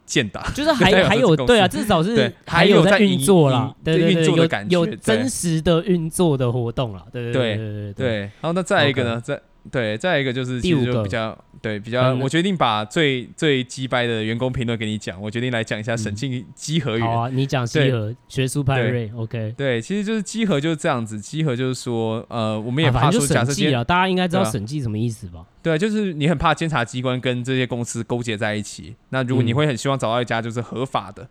[0.09, 4.25] 建档，就是还 还有对啊，至少是还有在运作啦，对对对，
[4.69, 8.19] 有有真实的运作的活动啦，对对对对对，对。
[8.19, 9.39] 然后那再一个呢，再
[9.71, 11.37] 对再一个就是其实就比较。
[11.61, 15.21] 对，比较，我决定把最最鸡掰的员工评论给你讲。
[15.21, 17.05] 我决定来讲一下审计稽核员。
[17.05, 19.53] 好啊，你讲稽核学术派瑞，OK。
[19.57, 21.19] 对，其实就是稽核就是这样子。
[21.19, 25.45] 稽核就是说，呃，我们也怕说，假设大家应该知道审计什么意思吧？
[25.61, 28.95] 对，就是你很怕监察机关跟这些公司勾结在一起。
[29.09, 31.27] 那如果你会很希望找到一家就是合法的，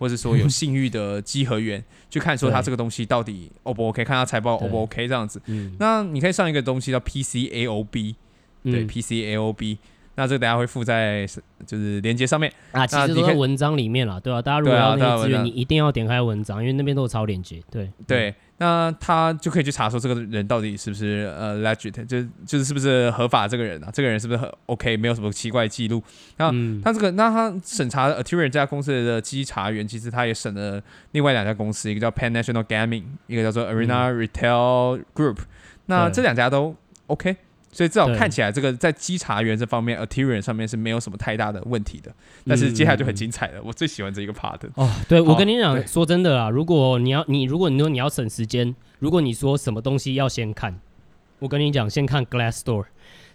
[0.00, 5.40] 或者说有 信誉的稽核员，去看说他这个东西到底 O 不 OK，看他财报 O 不 OK 这样子。
[5.78, 8.14] 那你可以上一个东西叫 PCAOB。
[8.62, 9.78] 对，P C A O B，
[10.20, 11.26] 那这个等下会附在
[11.64, 14.42] 就是连接上面啊，其实都在文章里面了，对吧？
[14.42, 17.58] 大家如果要那个资源，你一定要点开文章，因为那边都有超链接。
[17.70, 23.88] 对对，那他就可以去查说这个人到底是不是呃 legit，就就是是不是合法这个人啊？
[23.90, 26.02] 这个人是不是很 OK，没有什么奇怪记录？
[26.36, 35.46] 那、嗯、他这个，那他审查 Aterian 这家公司的稽查员，其实他也审了另外两家公司，一个叫 Pan National Gaming，一个叫做 Arena Retail Group、嗯。
[35.86, 37.36] 那这两家都 OK。
[37.72, 42.12] 所以至少看起来，这个在稽查员这方面，Aterian 上面是没有什么太大的问题的。
[42.46, 44.58] 但是接下来就很精彩了，嗯、我最喜欢这一个 part。
[44.74, 50.80] 哦，对，我跟你讲，说真的啊，如果你要你，如果你说你要省时间，如果你说什么东西要先看，
[51.38, 52.86] 我跟你讲，先看 Glassdoor。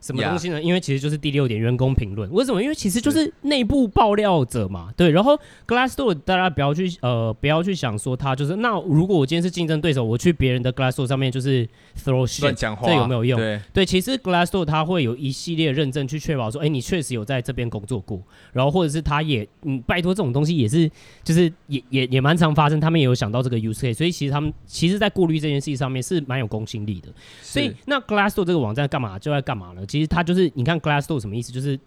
[0.06, 2.30] 什么东西呢.因为其实就是第六点，员工评论。
[2.32, 2.62] 为什么？
[2.62, 4.94] 因为其实就是内部爆料者嘛。
[4.96, 5.36] 对，然后
[5.68, 13.40] Glassdoor 大家不要去呃不要去想说他就是那如果我今天是竞争对手，我去别人的 Glassdoor 上面就是 throw shit，乱讲话，这有没有用？
[13.40, 18.22] 对，对，其实 Glassdoor 它会有一系列认证去确保说，哎，你确实有在这边工作过，
[18.54, 20.88] 然后或者是他也嗯拜托这种东西也是
[21.24, 27.10] 就是也也也蛮常发生，他们也有想到这个 use case，所以其实他们其实在过滤这件事情上面是蛮有公信力的。
[27.42, 29.86] 所以那 Glassdoor 这个网站干嘛就在干嘛呢？
[29.96, 31.54] 其实它就是，你看 Glassdoor 什么意思？
[31.54, 31.80] 就是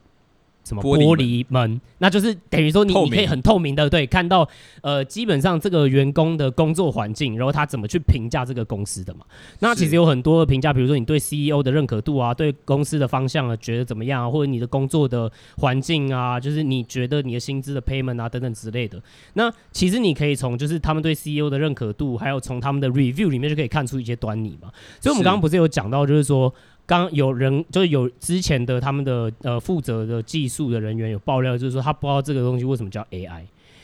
[0.64, 4.48] 什么玻璃门，那就是等于说你你可以很透明的对看到，
[4.80, 9.20] 呃，基本上这个员工的工作环境，然后他怎么去评价这个公司的嘛？
[9.60, 19.02] 那其实有很多的评价，比如说你对 CEO 的认可度啊，对公司的方向啊，觉得怎么样啊，或者你的工作的环境啊，就是你觉得你的薪资的 payment 啊等等之类的。
[19.34, 24.70] 那其实你可以从就是他们对 CEO 的认可度，还有从他们的 review 里面就可以看出一些端倪嘛。
[25.00, 26.52] 所以我们刚刚不是有讲到，就是说。
[26.88, 33.42] 刚有人就是有之前的他们的呃负责的技术的人员有爆料，就是说他不知道这个东西为什么叫 AI，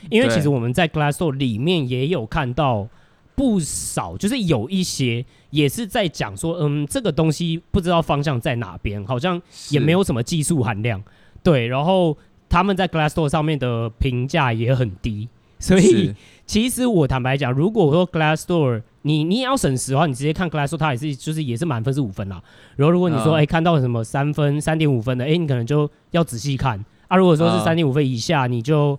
[0.09, 2.89] 因为其实我们在 Glassdoor 里面也有看到
[3.35, 11.03] 不少，就是有一些也是在讲说，嗯，这个东西不知道方向在哪边，好像也没有什么技术含量，
[11.43, 12.17] 对，然后
[12.49, 15.29] 他们在 Glassdoor 上面的评价也很低，
[15.59, 16.15] 所以
[16.47, 22.43] 其实我坦白讲，如果说 Glassdoor 你你也要省时的话，你直接看 Glassdoor，它也是就是也是满分是五分啦。
[22.77, 27.17] 然后如果你说哎、嗯欸、看到什么三分、三点五分的，哎、欸、你可能就要仔细看啊。
[27.17, 28.99] 如果说是三点五分以下，你就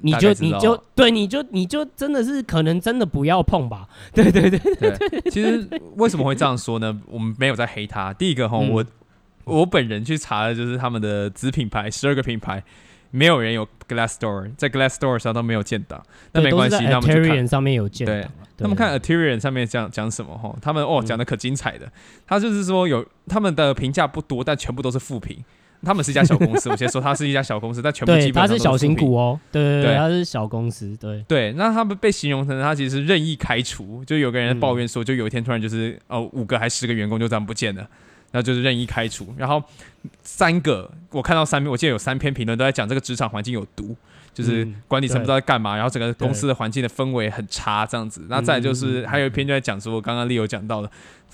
[0.00, 3.88] 你就你就对你就你就真的是可能真的不要碰吧。
[4.12, 5.30] 对对对对，对。
[5.30, 7.00] 其实为什么会这样说呢？
[7.06, 8.12] 我们没有在黑他。
[8.14, 8.84] 第一个哈，我
[9.44, 12.64] 我本人去查的就是他们的子品牌十二个品牌。
[13.12, 18.16] 没有人有 Glassdoor，在 Glassdoor 上都没有见到，那没关系，那我们就看上面有建档。
[18.16, 18.26] 对，
[18.58, 20.56] 他们看 Aterian 上面讲讲什么哈？
[20.62, 21.90] 他们哦讲的可精彩的，
[22.26, 25.42] 他就是说有他们的评价不多，但全部都是负评。
[25.82, 31.52] 他们是一家小公司， 我先说他是一家小公司，但全部基本上都是小型股哦，对对对，他是小公司，对对。
[31.54, 37.88] 那他们被形容成他其实任意开除，就有个人抱怨说，就有一天突然就是哦五个还十个员工就这样不见了。
[38.30, 39.62] 然后就是任意开除，然后
[40.22, 43.96] 三个我看到三篇，我记得有三篇评论都在讲这个职场环境有毒，
[44.32, 48.26] 就是管理层不知道在干嘛，然后整个公司的环境的氛围很差这样子。
[48.28, 50.90] 那再就是还有一篇就在讲说，我刚刚 Leo 讲到的，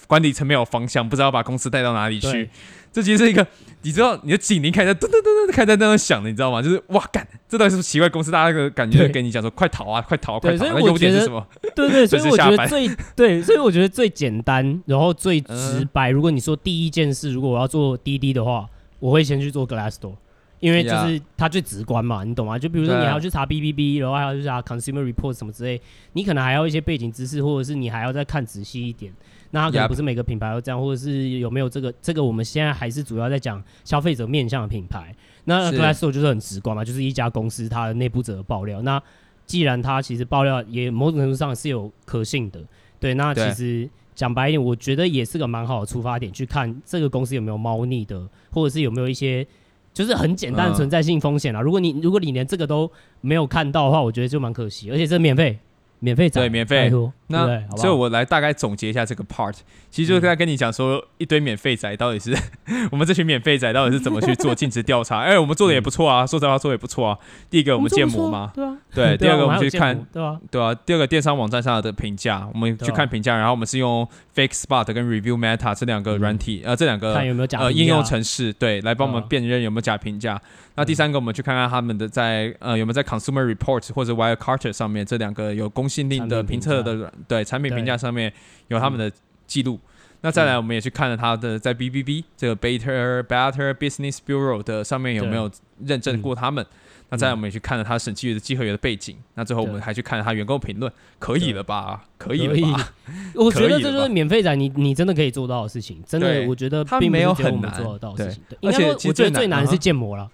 [0.07, 2.51] 管理层没有方向，不知道把公司带到哪里去。
[2.97, 3.47] 这其实是一个，
[3.83, 6.63] 你知道你的警铃开在噔噔噔噔开在那样响的，你知道吗？
[6.63, 8.31] 就是哇干，这到底是不是奇怪公司？
[8.31, 10.65] 大家那个感觉跟你讲说，快逃啊，快逃，快逃！
[10.65, 11.47] 那优点是什么？
[11.75, 16.09] 对对，所以 我觉得最对，所以我觉得最简单，然后最直白。
[16.09, 18.67] 如果你说第一件事，如果我要做滴滴的话，
[18.99, 20.15] 我会先去做 Glassdoor，
[20.61, 22.59] 因为就是它最直观嘛，你懂吗？
[22.59, 25.79] 就比如说你还要去查 B B B，然后还要去查 Consumer Report 什么之类，
[26.15, 29.13] 你可能还要一些背景知识，或者是你还要再看仔细一点。
[29.57, 32.23] 那它可能不是每个品牌都这样，或者是有没有这个这个？
[32.23, 35.15] 我们现在还是主要在讲消费者面向的品牌。
[35.45, 38.83] 那 Glassdoor 就是很直观嘛，就是一家公司它的内部者的爆料。
[38.83, 39.03] 那
[39.47, 42.61] 既然它其实爆料也某种程度上是有可信的，
[43.01, 49.47] 对，那其实讲白一点，我觉得也是个蛮好的出发点，去看这个公司有没有猫腻的，或者是有没有一些
[49.95, 51.63] 就是很简单的存在性风险啊。
[51.63, 52.91] 如果你如果你连这个都
[53.23, 55.59] 没有看到的话，我觉得就蛮可惜，而且这免费。
[55.99, 56.91] 免费对，免费。
[57.29, 59.57] 那所以，我来大概总结一下这个 part，
[59.97, 62.37] 其实就是在跟你讲说，一堆免费仔到底是
[62.93, 65.21] 我们这群免费仔到底是怎么去做尽职调查？
[65.21, 67.19] 哎，我们做的也不错啊，说实话做的也不错啊。
[67.49, 69.17] 第一个，我们建模嘛，对对。
[69.17, 70.75] 第二个，我们去看，对啊，对啊。
[70.75, 80.39] 第二个，电商网站上的评价，我们去看评价，然后我们是用 Fake Spot 跟 Review Meta 这两个软体，呃，这两个呃应用程式，对，来帮我们辨认有没有假评价。
[80.75, 88.31] 那第三个，我们去看看他们的在呃有没有在 Consumer Report 或者 Wirecutter 上面这两个有公信力的评测的对产品评价上面
[88.69, 89.11] 有他们的
[89.47, 89.79] 记录。
[90.23, 95.51] 那再来，我们也去看了他的在 BBB 这个 Better Better Business Bureau 的上面有没有
[95.85, 96.65] 认证过他们。
[97.09, 99.17] 那再来，我们也去看了他审计员的稽核员的背景。
[99.35, 100.91] 那最后，我们还去看了他员工评论，
[101.21, 102.03] 可以了吧？
[102.19, 102.93] 可以了吧？
[103.37, 106.03] 我觉得这就是免费仔，你你真的可以做到的事情。
[106.05, 108.59] 真的，我觉得并没有很难做得到的事情。
[108.63, 110.29] 而且我觉得最难是建模了。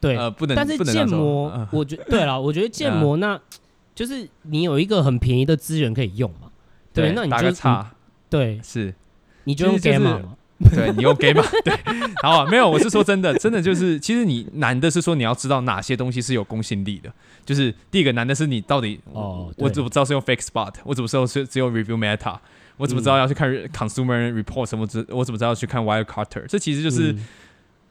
[0.00, 3.40] 对，呃、不能，但是建模，呃、我觉对了，我觉得建模 那，
[3.94, 6.50] 就是你有一个很便宜的资源可以用嘛。
[6.92, 7.88] 对，那你打个叉，
[8.30, 8.94] 对，是，
[9.44, 10.34] 你就用 Gamma 嘛。
[10.74, 11.72] 对你用 Gamma 对，
[12.20, 17.08] 好，没有，我是说真的，真的就是，其实你难的是说你要知道哪些东西是有公信力的，
[17.46, 22.36] 就是第一个难的是你到底，哦，我怎么知道是用 Fake Spot，我怎么知道是只有 Review Meta，
[22.76, 25.06] 我怎么知道要去看 Consumer Report 什么之？
[25.10, 26.44] 我怎么知道要去看 Wirecutter？
[26.48, 27.14] 这其实就是，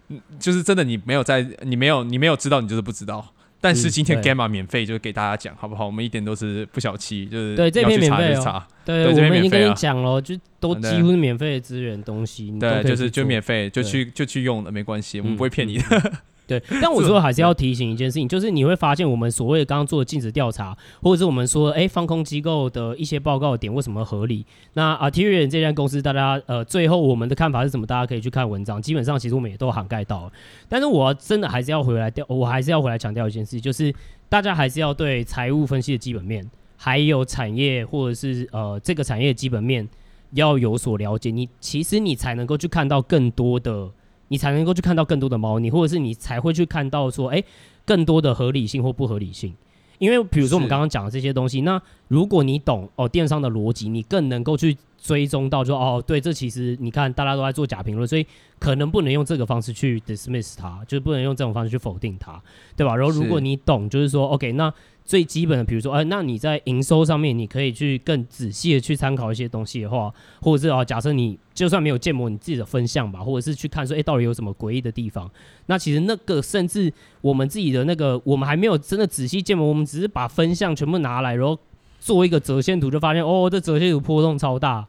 [0.10, 3.34] 嗯，就是真的你没有在，你没有，你没有知道，你就是不知道。
[3.60, 5.86] 但是今天 Gamma 免费，就给大家讲，好不好？
[5.86, 8.64] 我们一点都是不小气，就是对这边免费哦。
[8.86, 12.52] 对，我们已经跟你讲了，就都几乎是免费的资源东西。
[12.60, 16.14] 对，就是就免费，就去就去用了，没关系，我们不会骗你的。
[16.48, 24.46] 对，但我说还是要提醒一件事情，就是你会发现我们所谓的刚刚做的尽职调查，或者是我们说哎放空机构的一些报告点为什么合理？
[24.74, 27.86] 那 Arterion 这家公司，大家呃最后我们的看法是什么？
[27.86, 30.32] 大家可以去看文章，基本上其实我们也都涵盖到了。
[30.70, 33.94] 但是我真的还是要回来调，我还是要回来强调一件事，就是
[34.30, 39.86] 大家还是要对财务分析的基本面，还有产业或者是呃这个产业的基本面
[40.32, 43.90] 要有所了解，你其实你才能够去看到更多的。
[44.30, 47.44] 你才能够去看到更多的猫腻，或者是你才会去看到说，哎，
[47.86, 49.54] 更多的合理性或不合理性。
[50.00, 58.26] 因为比如说我们刚刚讲的这些东西，那如果你懂哦电商的逻辑，你更能够去追踪到说，哦，对，这其实你看大家都在做假评论，所以
[58.60, 62.42] 可能不能用这个方式去 dismiss 它，就是不能用这种方式去否定它，
[62.76, 62.96] 对吧？
[62.96, 64.74] 然后如果你懂，就是说，OK，那。
[65.08, 75.32] 最基本的，比如说，哎、那你在营收上面，你可以去更仔细的去参考一些东西的话，或者是啊，假设你就算没有建模你自己的分项吧，或者是去看说，哎，到底有什么诡异的地方？
[75.68, 76.92] 那其实那个甚至
[77.22, 81.58] 我们自己的那个，我们还没有真的仔细建模，我们只是把分项全部拿来，然后
[82.02, 84.86] 做一个折线图，就发现哦，这折线图波动超大。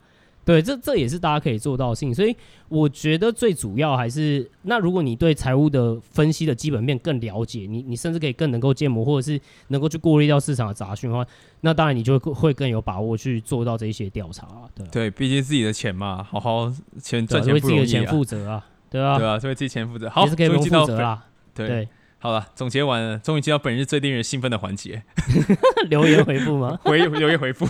[0.48, 2.34] 对，这这也是大家可以做到的事情，所以
[2.70, 11.26] 我觉得最主要还是，那如果你对财务的分析的基本面更了解，你你甚至可以更能够建模，或者是能够去过滤掉市场的杂讯的话，
[11.60, 14.48] 那当然你就会会更有把握去做到这一些调查。
[14.74, 21.24] 对对，毕竟自己的钱嘛，好好钱赚钱为自己的钱负责啊，对啊，对啊，为自己钱负责，好，也是可以不用负责啦。
[21.54, 21.88] 对，对
[22.20, 25.02] 好了，总结完了，终于进到本日最令人兴奋的环节，
[25.90, 26.78] 留言回复吗？
[26.84, 27.68] 回留言回复。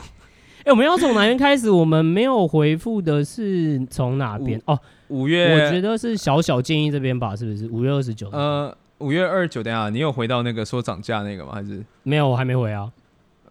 [0.68, 1.70] 欸、我们要从哪边开始？
[1.70, 4.60] 我们没有回复的是从哪边？
[4.66, 7.66] 哦，五月，我觉得是小小建议这边吧，是不是？
[7.70, 8.28] 五月二十九。
[8.30, 11.52] 呃，五月二十九，等下，你有回到那个说涨价那个吗？
[11.54, 12.28] 还是没有？
[12.28, 12.92] 我还没回啊。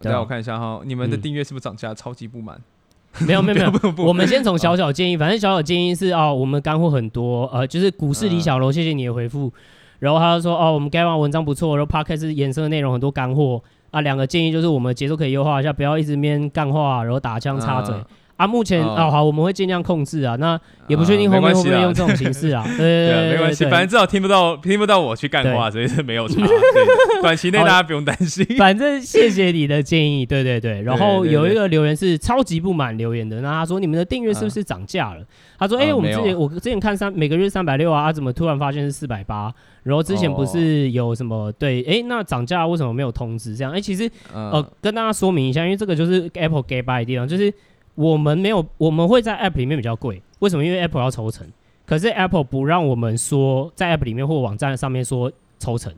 [0.00, 1.90] 等下我看一下哈，你们的订阅是不是涨价？
[1.90, 2.56] 嗯、超级不满。
[3.26, 9.52] 没有没有 没有，我们先从小小建议，反正小小建议是哦，我们干货很多，呃，就是股市李小楼，谢谢你的回复。
[9.98, 13.60] 然后他就说哦，我们该完文章不错，然后 Podcast 衍生的内容很多干货。
[13.90, 17.94] 啊，两个建议就是我们节奏可以优化一下，不要一直面干话，然后打枪插嘴。
[18.36, 20.36] 啊，目前啊好，我们会尽量控制啊。
[20.36, 22.62] 那也不确定后面会不会用这种形式啊。
[22.78, 26.40] 对对，没关系，反正至少听不到听不到我去干话，所以是没有差。
[27.20, 28.46] 短期内大家不用担心。
[28.56, 30.82] 反正谢谢你的建议，对对对。
[30.82, 35.24] 然后有一个留言是超级不满留言的，那他说你们的订阅是不是涨价了？
[35.58, 39.52] 他说哎，我们之前我之前看三每个月三百六啊，啊怎么突然发现是四百八？
[39.88, 43.56] 然后之前不是有什么对哎，那涨价为什么没有通知？
[43.56, 47.52] 这样哎，其实呃跟大家说明一下，因为这个就是 Apple get by 的地方，就是。
[47.98, 50.64] 我们没有，我们会在 App 里面比较贵，为什么？
[50.64, 51.44] 因为 Apple 要抽成，
[51.84, 55.92] 可是 Apple 不让我们说在 App 里面或网站上面说抽成。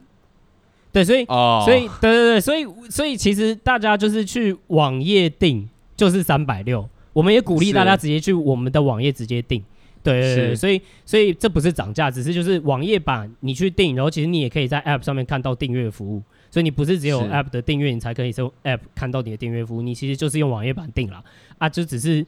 [0.90, 1.62] 对，所以，oh.
[1.62, 9.62] 所以，对对对，所以，所以其实大家就是去网页订就是三百六，我们也鼓励大家直接去我们的网页直接订。
[10.02, 16.22] 对对对，所以，所以这不是涨价，只是就是网页版你去订，然后其实你也可以在 App 上面看到订阅服务。
[16.52, 21.22] 所以你不是只有 App 的订阅，你才可以用 App 看到你的订阅服务，你其实就是用网页版订了
[21.58, 22.26] 啊，就只是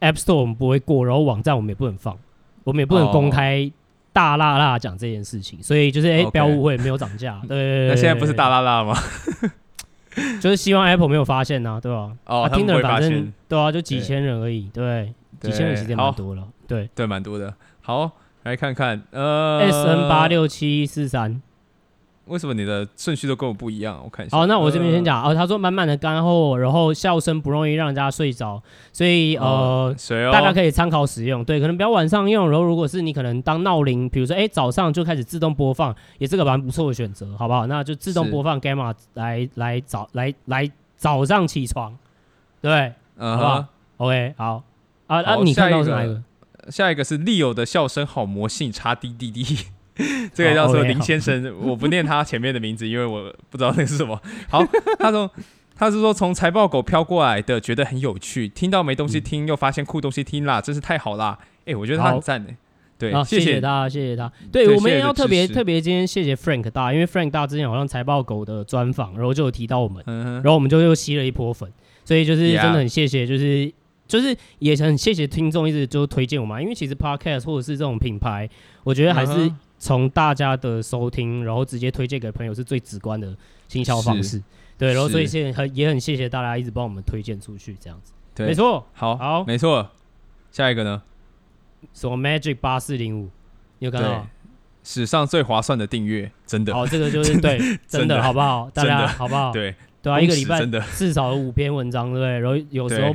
[0.00, 2.16] App Store 我们不会过，然后网站我们也不能放，
[2.62, 3.68] 我们也不能公开
[4.12, 7.42] 大辣辣讲这件事情，所以就是哎、欸，不要误会，没有涨价。
[7.48, 8.96] 对， 那现在不是大辣辣吗？
[10.40, 12.12] 就是希望 Apple 没有发现呐、啊，对吧？
[12.26, 17.54] 哦，啊、听的人反正对啊，就几千人而已，对，对几千人其实也蛮多了，对对，蛮多的。
[17.82, 18.10] 好，
[18.42, 21.40] 来看看，呃，S N 八六七四三。
[22.26, 24.00] 为什么你的顺序都跟我不一样？
[24.02, 24.36] 我看一下。
[24.36, 25.22] 好，那我这边先讲。
[25.22, 28.60] 呃、哦，他说满满的干货，然后笑声不容易让人家睡着，
[28.92, 29.96] 所以呃，哦、
[30.32, 31.44] 大家可以参考使用。
[31.44, 32.50] 对，可能不要晚上用。
[32.50, 37.68] 然后如果是你可能当闹铃，比如说哎早上就开始自动播放，也是个蛮不错的选择，好不好？
[37.68, 41.96] 那就自动播放 Gamma 来来早来来早上起床，
[42.60, 43.64] 对，嗯、好不好
[43.98, 44.64] ？OK，好。
[45.06, 46.20] 啊那啊，你看到是哪一个？
[46.70, 49.44] 下一个是 Leo 的笑声好魔性，叉滴滴滴。
[50.34, 54.20] 这个叫做林先生，我不念他前面的名字，因为我不知道那是什么。
[54.48, 54.62] 好，
[55.00, 55.30] 他说
[55.74, 61.38] 他是说从财报狗飘过来的，觉得很有趣，听到没东西听，又发现酷东西听啦，真是太好啦！
[61.64, 62.56] 哎，我觉得他很赞哎。
[62.98, 64.30] 对，谢谢他，谢谢他。
[64.50, 71.70] 对，我们也要特别特别今天谢谢 Frank 大，因为 Frank 大之前好像财报狗的专访，然后就有提到我们，然后我们就又吸了一波粉，
[72.04, 73.70] 所以就是真的很谢谢，就是
[74.06, 78.48] 就是也很谢谢听众一直就推荐我们，因为其实 podcast 或者是这种品牌，
[78.84, 83.36] 我觉得还是从大家的收听，然后直接推荐给朋友是最直观的
[83.68, 84.42] 行销方式。
[84.78, 88.12] 对，然后所以现在很也很谢谢大家一直帮我们推荐出去这样子。
[88.34, 89.90] 对，没错，好，好，没错。
[90.50, 91.02] 下一个呢？
[91.92, 93.30] 什么 Magic 八四零五？
[93.78, 94.26] 你有看到？
[94.84, 96.72] 史上最划算的订阅，真的。
[96.72, 98.70] 好，这个就是对， 真的好不好？
[98.72, 99.50] 大家好不好？
[99.52, 102.38] 对对啊，一个礼拜至少有五篇文章，对不对？
[102.38, 103.14] 然后有时候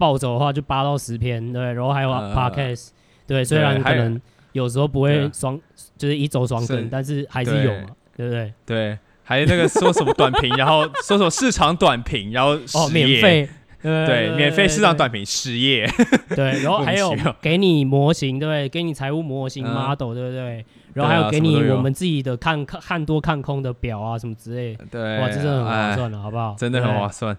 [0.00, 1.62] 暴走的话就八到十篇，对。
[1.74, 2.88] 然后还有 Podcast，
[3.26, 3.44] 对。
[3.44, 4.18] 虽然可能
[4.52, 5.60] 有时候不会双，
[5.98, 8.52] 就是一周双更，但是还是有嘛，对不对？
[8.64, 8.98] 对。
[9.22, 13.48] 还有那个说什么短评，然后说什么市场短评，然后 哦免费，
[13.82, 15.88] 对，免费市场短评十页，
[16.34, 16.60] 对。
[16.64, 18.68] 然后还有给你模型，对不对？
[18.68, 20.64] 给你财务模型 model，对不对？
[20.94, 24.84] 然后还有给你我们自己的看看看多看空的表啊，什么之类的。
[24.90, 26.56] 对，哇，这真的很划算了，好不好？
[26.58, 27.36] 真的很划算。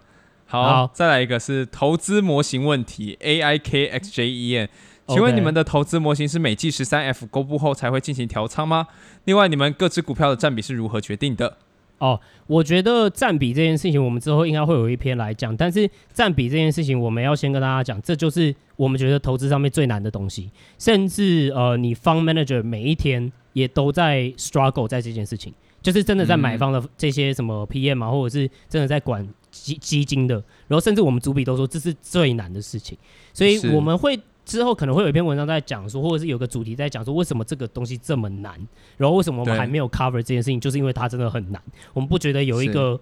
[0.51, 4.69] 好，再来一个是投资模型问题，A I K X J E N，
[5.07, 8.87] 请问你们的投资模型是每季十三 F 公布后才会进行调仓吗？
[9.23, 11.57] 另外，你们各支股票的占比是如何决定的？
[11.99, 15.55] 哦，我觉得占比这件事情，我们之后应该会有一篇来讲。
[15.55, 20.51] 但是占比这件事情，我们要先跟大家讲，这就是我们觉得投资上面最难的东西。
[20.77, 30.35] 甚至呃，你 fund manager 每一天也都在 struggle 在这件事情，就是真的在买方的这些什么 PM 啊，或者是真的在管基基金的，
[30.67, 32.97] 然后甚至我们主笔都说这是最难的事情，
[33.33, 34.19] 所以我们会。
[34.43, 38.59] 之后可能会有一篇文章在讲说，或者是有个主题在讲说，为什么这个东西这么难，
[38.97, 41.61] 然后为什么我们还没有 cover 这件事情，就是因为它真的很难。
[41.93, 42.99] 我们不觉得有一个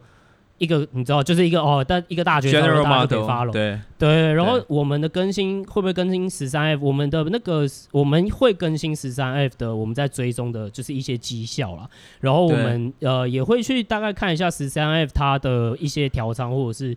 [0.60, 3.51] 一个你知道，就是一个哦，但一个大绝招大家都可以 follow。
[3.51, 6.86] 对对，然后我们的更新会不会更新十三 F？
[6.86, 11.89] 我们的那个我们会更新十三 F 的，我们在追踪的就是一些绩效啦。
[12.20, 16.95] 然后我们呃也会去大概看一下十三 F 它的一些调仓或者是。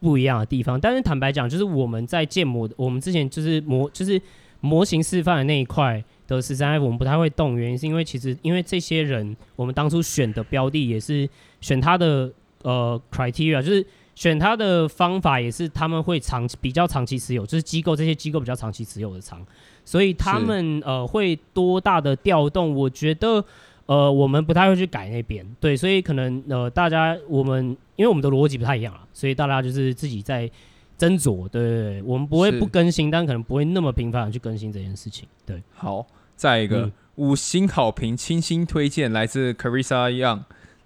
[0.00, 4.20] 不一样的地方，但是坦白讲，就是我们在建模，我们之前就是模，就是
[4.60, 11.26] 模型示范的那一块的十三 F，我们不太会动，原因是因为其实因为这些人，我们当初选的标的也是
[11.62, 12.30] 选他的
[12.64, 13.86] 呃 criteria，就是
[14.16, 19.40] 选它的方法也是他们会长期比较长期持有，就是机构这些机构比较长期持有的仓，
[19.84, 23.44] 所以他们呃会多大的调动，我觉得。
[23.86, 30.50] 呃，我们不太会去改那边，对，所以可能呃，大家我们因为我们的逻辑不太一样啊，所以大家就是自己在
[30.98, 35.62] 斟酌，对，对，对，我们不会不更新，但可能不会那么频繁的去更新这件事情，对。
[35.74, 40.44] 好，再一个、嗯、五星好评，清新推荐，来自 Carissa Young，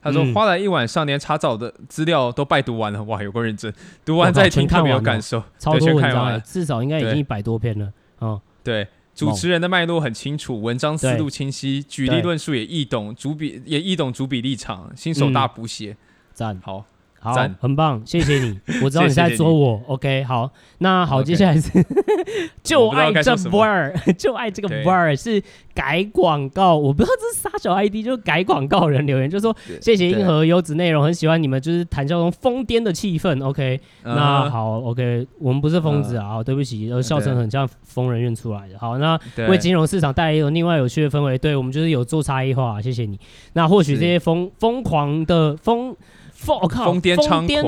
[0.08, 3.72] 他说、嗯、花了一晚上，连查找的资料都拜读完了，哇，有够认真，
[4.04, 7.86] 读完再听特别有感受，超多文章了，至少应该已经一百多篇了，
[8.18, 8.88] 啊、嗯，对。
[9.14, 15.96] 主持人的脉络很清楚，文章思路清晰，举例论述也易懂，主笔也易懂，主笔立场，新手大补写，
[16.32, 16.84] 赞、嗯，好。
[17.20, 18.58] 好，很棒，谢谢你。
[18.82, 20.22] 我知道你在说我，OK。
[20.22, 20.48] 好，
[20.78, 21.70] 那好，接下来是
[22.62, 25.42] 就爱这 bar， 就爱这个 bar 是
[25.74, 26.76] 改广告。
[26.76, 33.44] 我不知道这是啥小 ID，就是改广告人留言，就说谢谢硬核优质内容，很喜欢你们，就是谈笑中疯癫的气氛。
[33.44, 34.14] OK，、uh.
[34.14, 36.44] 那好，OK，我们不是疯子啊，uh.
[36.44, 38.78] 对不起，呃，笑声很像疯人院出来的。
[38.78, 43.18] 好，那为金融市场带来一种另外有趣的氛围，对我们就是有做差异化，谢谢你。
[43.54, 45.96] 那或许这些疯疯狂的疯。
[46.38, 46.84] 疯我靠！
[46.84, 47.16] 疯癫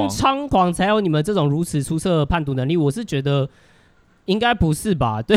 [0.08, 2.76] 猖狂才有你们这种如此出色的判读能力。
[2.76, 3.48] 我是觉得
[4.26, 5.20] 应该不是吧？
[5.26, 5.36] 对，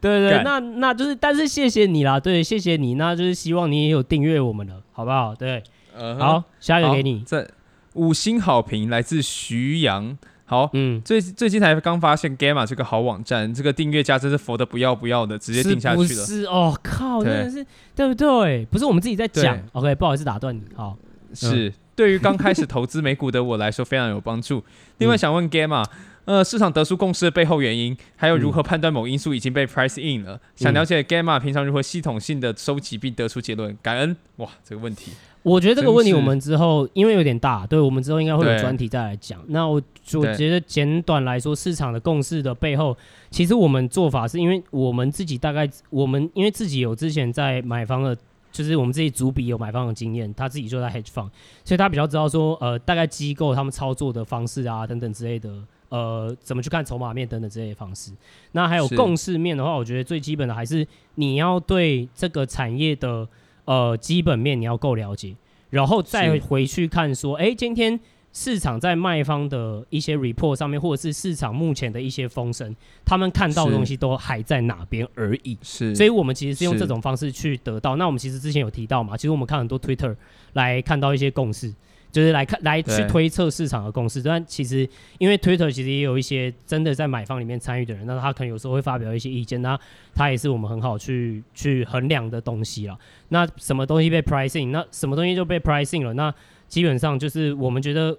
[0.00, 5.34] 对对对，那那就是，但是谢谢你啦，对，谢谢你，那就是希望你也有订阅我们了，好不好？
[5.34, 5.62] 对
[5.98, 6.16] ，uh.
[6.16, 7.48] 好，下一个给你，这
[7.94, 10.16] 五星好评来自徐阳。
[10.46, 16.06] 好，嗯，最最近才刚发现 Gamma 这个好网站，这个订阅价真是佛的不要不要的，直接定下去了。
[16.06, 17.66] 是是哦，靠，真的是
[17.96, 18.66] 对不对？
[18.66, 19.58] 不是我们自己在讲。
[19.72, 20.60] OK，不好意思打断你。
[20.76, 20.96] 好，
[21.32, 24.62] 是、嗯、对于刚开始投资美股的我来说非常有帮助。
[24.98, 25.82] 另外想问 Gamma，
[26.26, 30.34] 呃，市场得出共识的背后原因，还有如何判断某因素已经被 price in 了？
[30.34, 33.74] 嗯、想了解 Gamma 平常如何系统性的收集并得出结论？
[33.80, 34.14] 感恩。
[34.36, 35.12] 哇，这个问题。
[35.44, 39.38] 我觉得这个问题我们之后因为有点大，对我们之后应该会有专题再来讲。
[39.48, 39.74] 那我
[40.14, 42.96] 我觉得简短来说，市场的共识的背后，
[43.30, 48.16] 其实我们做法是因为我们自己大概我们因为自己有之前在买方的，
[48.50, 51.28] 就是我们自己主笔有买方的经验，他自己就在 hedge fund，
[51.62, 55.50] 所以他比较知道说呃大概机构他们操作的方式啊等等之类的，
[55.90, 58.12] 呃怎么去看筹码面等等这些方式。
[58.52, 60.86] 那还有共识面的话，我觉得最基本的还是
[61.16, 63.28] 你要对这个产业的。
[63.64, 65.34] 呃，基本面你要够了解，
[65.70, 67.98] 然后再回去看说，哎，今天
[68.32, 72.74] 市场在卖方的一些 report 上面，或者是市场目前的一些风声，
[73.04, 75.56] 他们看到的东西都还在哪边而已。
[75.62, 77.96] 是，所以我们其实是用这种方式去得到。
[77.96, 80.14] 那我们其实之前有提到嘛，其实我们看很多 Twitter
[80.54, 81.72] 来看到一些共识。
[82.14, 84.22] 就是来看来去推测市场的共识。
[84.22, 84.88] 但其实
[85.18, 89.76] 因为 Twitter 其实也有一些真的在买方里面参与的人，那他可能有时候会发表一些意见，那
[90.14, 92.96] 他也是我们很好去去衡量的东西了。
[93.30, 96.14] 那什么东西被 pricing，那什么东西就被 pricing 了。
[96.14, 96.32] 那
[96.68, 98.16] 基本上就是我们觉得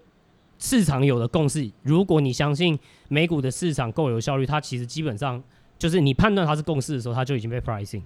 [0.59, 2.77] 市场有的共识，如果你相信
[3.07, 5.41] 美股的市场够有效率，它其实基本上
[5.79, 8.01] 就是你判断它是共识的时候，它就已经被 pricing。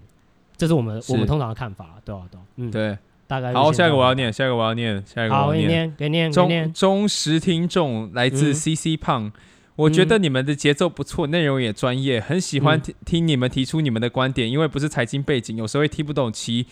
[0.58, 2.28] 这是我们我们通常的看法，对吧？
[2.30, 2.98] 对，嗯，对，
[3.30, 9.32] 大概好，下一个我要念，下一个我要念，下一个我要念，给念，忠忠实听众来自 CC 胖，
[9.76, 16.66] 我觉得你们的节奏不错，内容也专业，很喜欢听听你们提出你们的观点，因为不是财经背景，有时候会听不懂其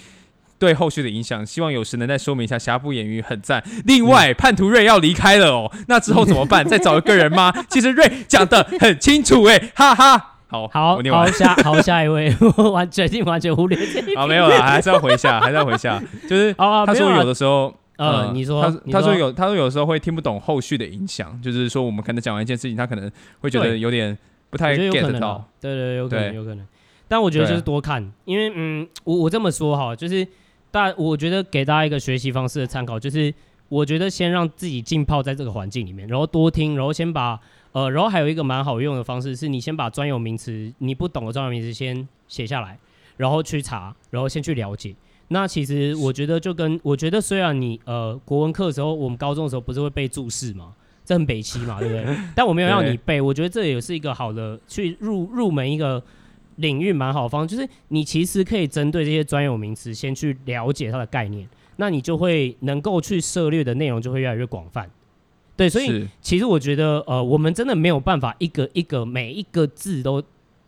[0.57, 2.57] 对后续的影响，希望有时能再说明一下。
[2.57, 3.63] 瑕不掩瑜，很赞。
[3.85, 6.65] 另外，叛徒瑞要离开了哦，那之后怎么办？
[6.67, 7.53] 再找一个人吗？
[7.69, 10.36] 其实瑞讲的很清楚，哎，哈哈。
[10.49, 14.15] 好好好下好下一位， 我完决定完全忽略这一。
[14.15, 16.01] 好，没有了，还是要回下， 还是要回下。
[16.29, 23.11] 就是他说有的时候，呃，你说他他说有他说有时候会听不懂后续的影响，就是说我们可能讲完一件事情，他可能
[23.41, 24.17] 会觉得有点
[24.49, 25.45] 不太 get 到。
[25.59, 26.65] 对对，有可能有可能。
[27.09, 30.25] 但我觉得就是多看，因为嗯，我我这么说哈，就是
[30.71, 33.33] 大我觉得给大家一个学习方式的参考，就是
[33.67, 37.37] 我觉得先让自己浸泡在这个环境里面，然后多听，然后先把。
[37.77, 42.79] 呃，然后还有一个蛮好用的方式，是你先把专有名词，你不懂的专有名词先写下来，
[43.17, 44.95] 然后去查，然后先去了解。
[45.27, 50.73] 那其实我觉得就跟我觉得，虽然你呃国文课的时候，我们高中的时候不是会背注释吗，
[51.05, 52.17] 这很北七嘛，对不对？
[52.33, 56.01] 但我没有让你背，我觉得这也是一个好的去入入门一个
[56.55, 64.89] 领域蛮好的方，就是你其实可以针对这些专有名词先去了解它的概念，那你就会能够去涉猎的内容就会越来越广泛。
[65.57, 70.23] 对，所以其实我觉得，呃，我们真的没有办法一个一个每一个字都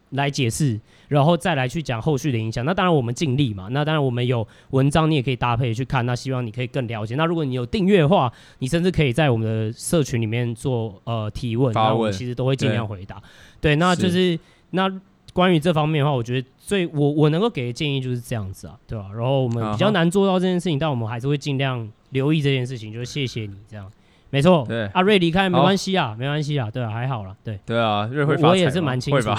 [0.09, 2.65] 来解释，然后再来去讲后续的影响。
[2.65, 3.67] 那当然我们尽力嘛。
[3.69, 6.03] 那当然我们有文章，你也可以搭配去看。
[6.07, 7.13] 那希望你可以更了解。
[7.13, 13.21] 那如果你有订阅的话，你甚至可以在我们的社群里面做呃提问，那我们其实都会尽量回答。
[13.61, 14.39] 对，对，那就是，是
[14.71, 14.91] 那
[15.31, 19.11] 关于这方面的话，我觉得最我我能够给的建议就是这样子啊，对吧？
[19.13, 22.91] 然后我们比较难做到这件事情，啊、但我们还是会尽量留意这件事情。
[22.91, 23.87] 就是谢谢你这样。
[24.31, 29.29] 没错，对，阿瑞离开没关系啊，没关系啊，对啊，还好了，对，对啊，瑞会发财，我也是蛮清楚？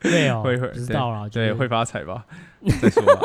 [0.00, 2.24] 对哦，会会知道了，对，会发财吧？
[2.80, 3.20] 再说吧，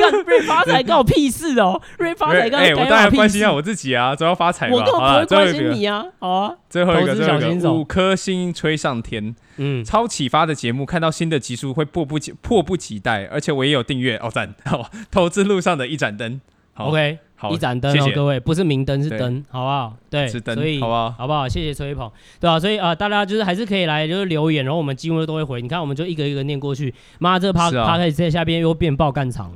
[0.00, 4.74] 干瑞发财干我屁事哦，瑞发财干哎，我当然关心一下我自己啊，总要发财吧？
[4.76, 16.40] 我根本不会关心你啊，好啊，最后一个，最后一个，五颗星吹上天，嗯，超启发的节目，看到新的集数会迫不及迫不及待，而且我也有订阅，哦赞，好，投资路上的一盏灯
[16.76, 17.18] ，OK。
[17.40, 19.94] 好，一盏灯哦，各位，不是明灯是灯，好不好？
[20.10, 21.10] 对，是灯，所以好不好？
[21.16, 21.48] 好不好？
[21.48, 22.10] 谢谢吹捧，
[22.40, 25.62] 对啊，所以啊，大家就是还是可以来就是留言，然后我们几乎都会回。
[25.62, 26.92] 你看，我们就一个一个念过去。
[27.20, 29.52] 妈，这趴趴开始在下边又变爆干长，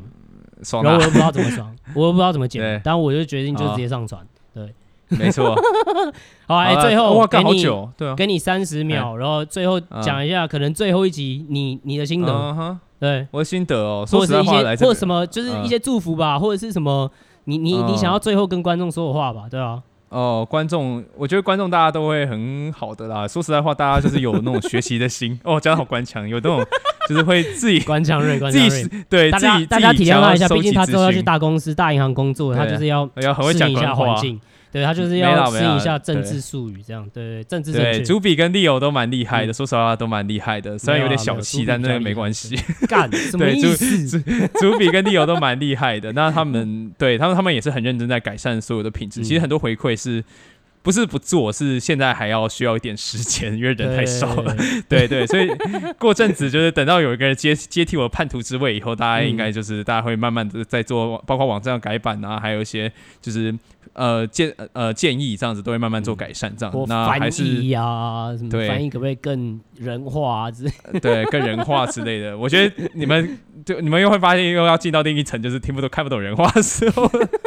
[0.84, 4.24] 然后我又不知道怎么爽， 我又不知道怎么剪，但我就决定就直接上传。
[4.54, 4.72] 对，
[5.08, 5.52] 没错。
[6.46, 7.64] 好，哎，最后哇，给你，
[7.96, 17.10] 对，给你三十秒，然后最后讲一下，可能最后一集你你的心得，对，我的心得哦，或者是一些或者什么，就是一些祝福吧，或者是什么。
[17.44, 19.82] 你你你想要最后跟观众说的话吧，对啊。
[20.08, 23.26] 哦，观众，我觉得观众大家都会很好的啦。
[23.28, 25.40] 说实在话，大家就是有那种学习的心。
[25.42, 26.62] 哦，讲得好官腔，有那种
[27.08, 28.84] 就是会自己官腔锐，官腔锐。
[29.08, 34.38] 对，自己大家体谅他一下，毕竟他之后要去大公司、大银行工作，他就是要要很会讲一下环境。
[34.72, 37.92] 对，他就是要吃一下政治术语，这样对对，政治正确。
[37.98, 42.56] 对，主笔跟利友都蛮厉害的，说实话都蛮厉害的，虽然有点小气，但那个没关系。
[42.88, 44.18] 干 什么意思？
[44.58, 49.22] 朱比跟利友都蛮厉害的，那他们对他们他们也是很认真在改善所有的品质。
[49.22, 50.24] 其实很多回馈是
[50.82, 54.54] 不是不做，是现在还要需要一点时间，因为人太少了。
[54.88, 55.48] 对 对，所以
[55.98, 63.54] 过阵子就是等到有一个人接接替我叛徒之位以后，大家应该就是大家会慢慢的在做，包括网站改版啊，还有一些就是。
[63.94, 70.72] 呃建呃建议这样子都会慢慢做改善，这样那还是呀，什么翻译可不可以更人化之类？
[70.98, 72.38] 对，更人化之类的。
[72.38, 77.06] 我觉得你们就你们又会发现又要进到另一层，就是听不懂看不懂人话的时候。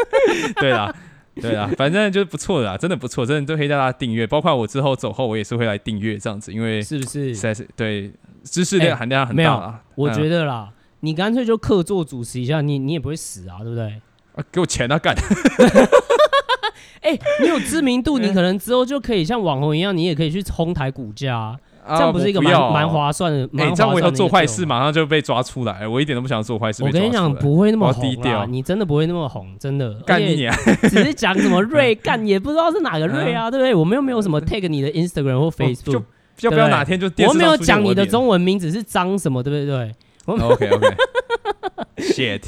[0.61, 0.93] 对啦，
[1.41, 4.25] 对啊，反正就是不错的啦，真的不错，真的都可以让大家订阅。
[4.25, 7.35] 包括我之后走后，我也是会来订阅这样子，因为是不是？
[7.35, 8.11] 实在是对
[8.43, 9.81] 知识量含量很大啊。
[9.95, 10.71] 我觉得啦，
[11.01, 14.01] 你干脆就客座主持一下，你你也不会死啊，对不对？
[14.35, 15.15] 啊，给我钱啊，干！
[17.01, 23.43] 哎、欸，你有知名度， 你可能之后就可以像网红一样，你也可以去哄抬股价，啊，这样不是一个蛮蛮划算的？
[23.57, 26.83] 哎、欸，这样我以后做坏事马上就被抓出来，我一点都不想做坏事。
[26.83, 29.93] 我跟你讲，不会那么红啦，你真的不会那么红，真的。
[30.05, 30.55] 干你啊！
[30.83, 33.75] 只是讲什么瑞 干，也不知道是哪个瑞啊，对不对？
[33.75, 36.03] 我们又没有什么 take 你的 Instagram 或 Facebook，
[36.37, 39.91] 就要不要哪天就我没有讲你的中文名字是张什么，对不对？
[40.25, 40.87] 我们 OK OK。
[41.97, 42.41] Shit，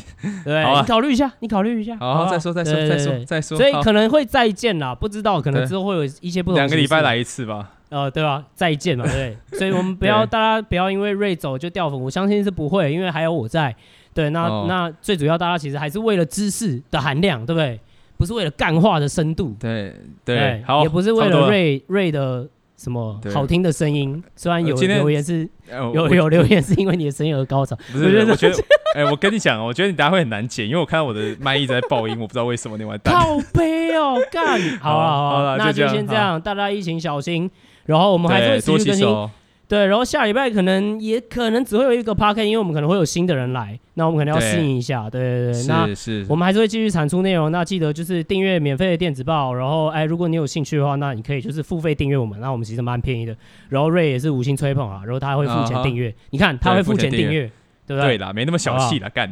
[0.44, 1.96] 对，啊你考虑一下，你考虑一下。
[1.98, 3.58] 好，再说再说再说再说。
[3.58, 6.56] 所以可能会再见啦，不知道，可能之后会有一些不同。
[6.56, 7.72] 两个礼拜来一次吧。
[7.90, 8.44] 呃，对吧？
[8.54, 9.38] 再见嘛， 对。
[9.54, 13.76] 所以我们不要大家不要因为瑞走就掉粉，我相信是不会，因为还有我在。
[14.14, 17.80] 对，那那最主要大家其实还是为了知识的含量，对不对？
[18.18, 19.56] 不是为了干话的深度。
[19.60, 19.94] 对
[20.26, 22.48] 对，好，也不是为了瑞瑞的。
[22.78, 24.24] 什么好听的声音？
[24.36, 27.76] 虽然有留言是，有有留言是因为你的声音而高潮。
[27.92, 32.78] 不是，我觉得，哎，我跟你讲，我觉得你等下会很难剪，因为我看到我的麦一直在爆音，我不知道为什么。
[32.78, 33.16] 你完蛋。
[33.16, 34.62] 靠杯哦，干！
[34.80, 37.50] 好了好了，那就先这样，大家疫情小心。
[37.88, 39.30] 然后我们还是会持续更新。
[39.70, 45.10] 对，然后下礼拜可能也可能只会有一个 podcast，因为我们可能会有新的人来，那我们可能要适应一下。
[45.10, 45.86] 对对对，那
[46.30, 47.52] 我们还是会继续产出内容。
[47.52, 52.40] 那记得就是订阅免费的电子报，然后哎，如果你有兴趣的话，那你可以就是付费订阅我们。
[52.40, 53.36] 那我们其实蛮便宜的。
[53.68, 56.16] 然后瑞也是五星吹捧啊，然后他会付钱订阅。
[56.30, 57.52] 你看他会付钱订阅，
[57.86, 58.18] 对不对？
[58.18, 59.30] 对啦，没那么小气了，干。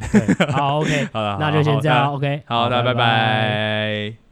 [0.51, 4.24] 好，OK， 好了，那就先这样，OK，好，那拜拜。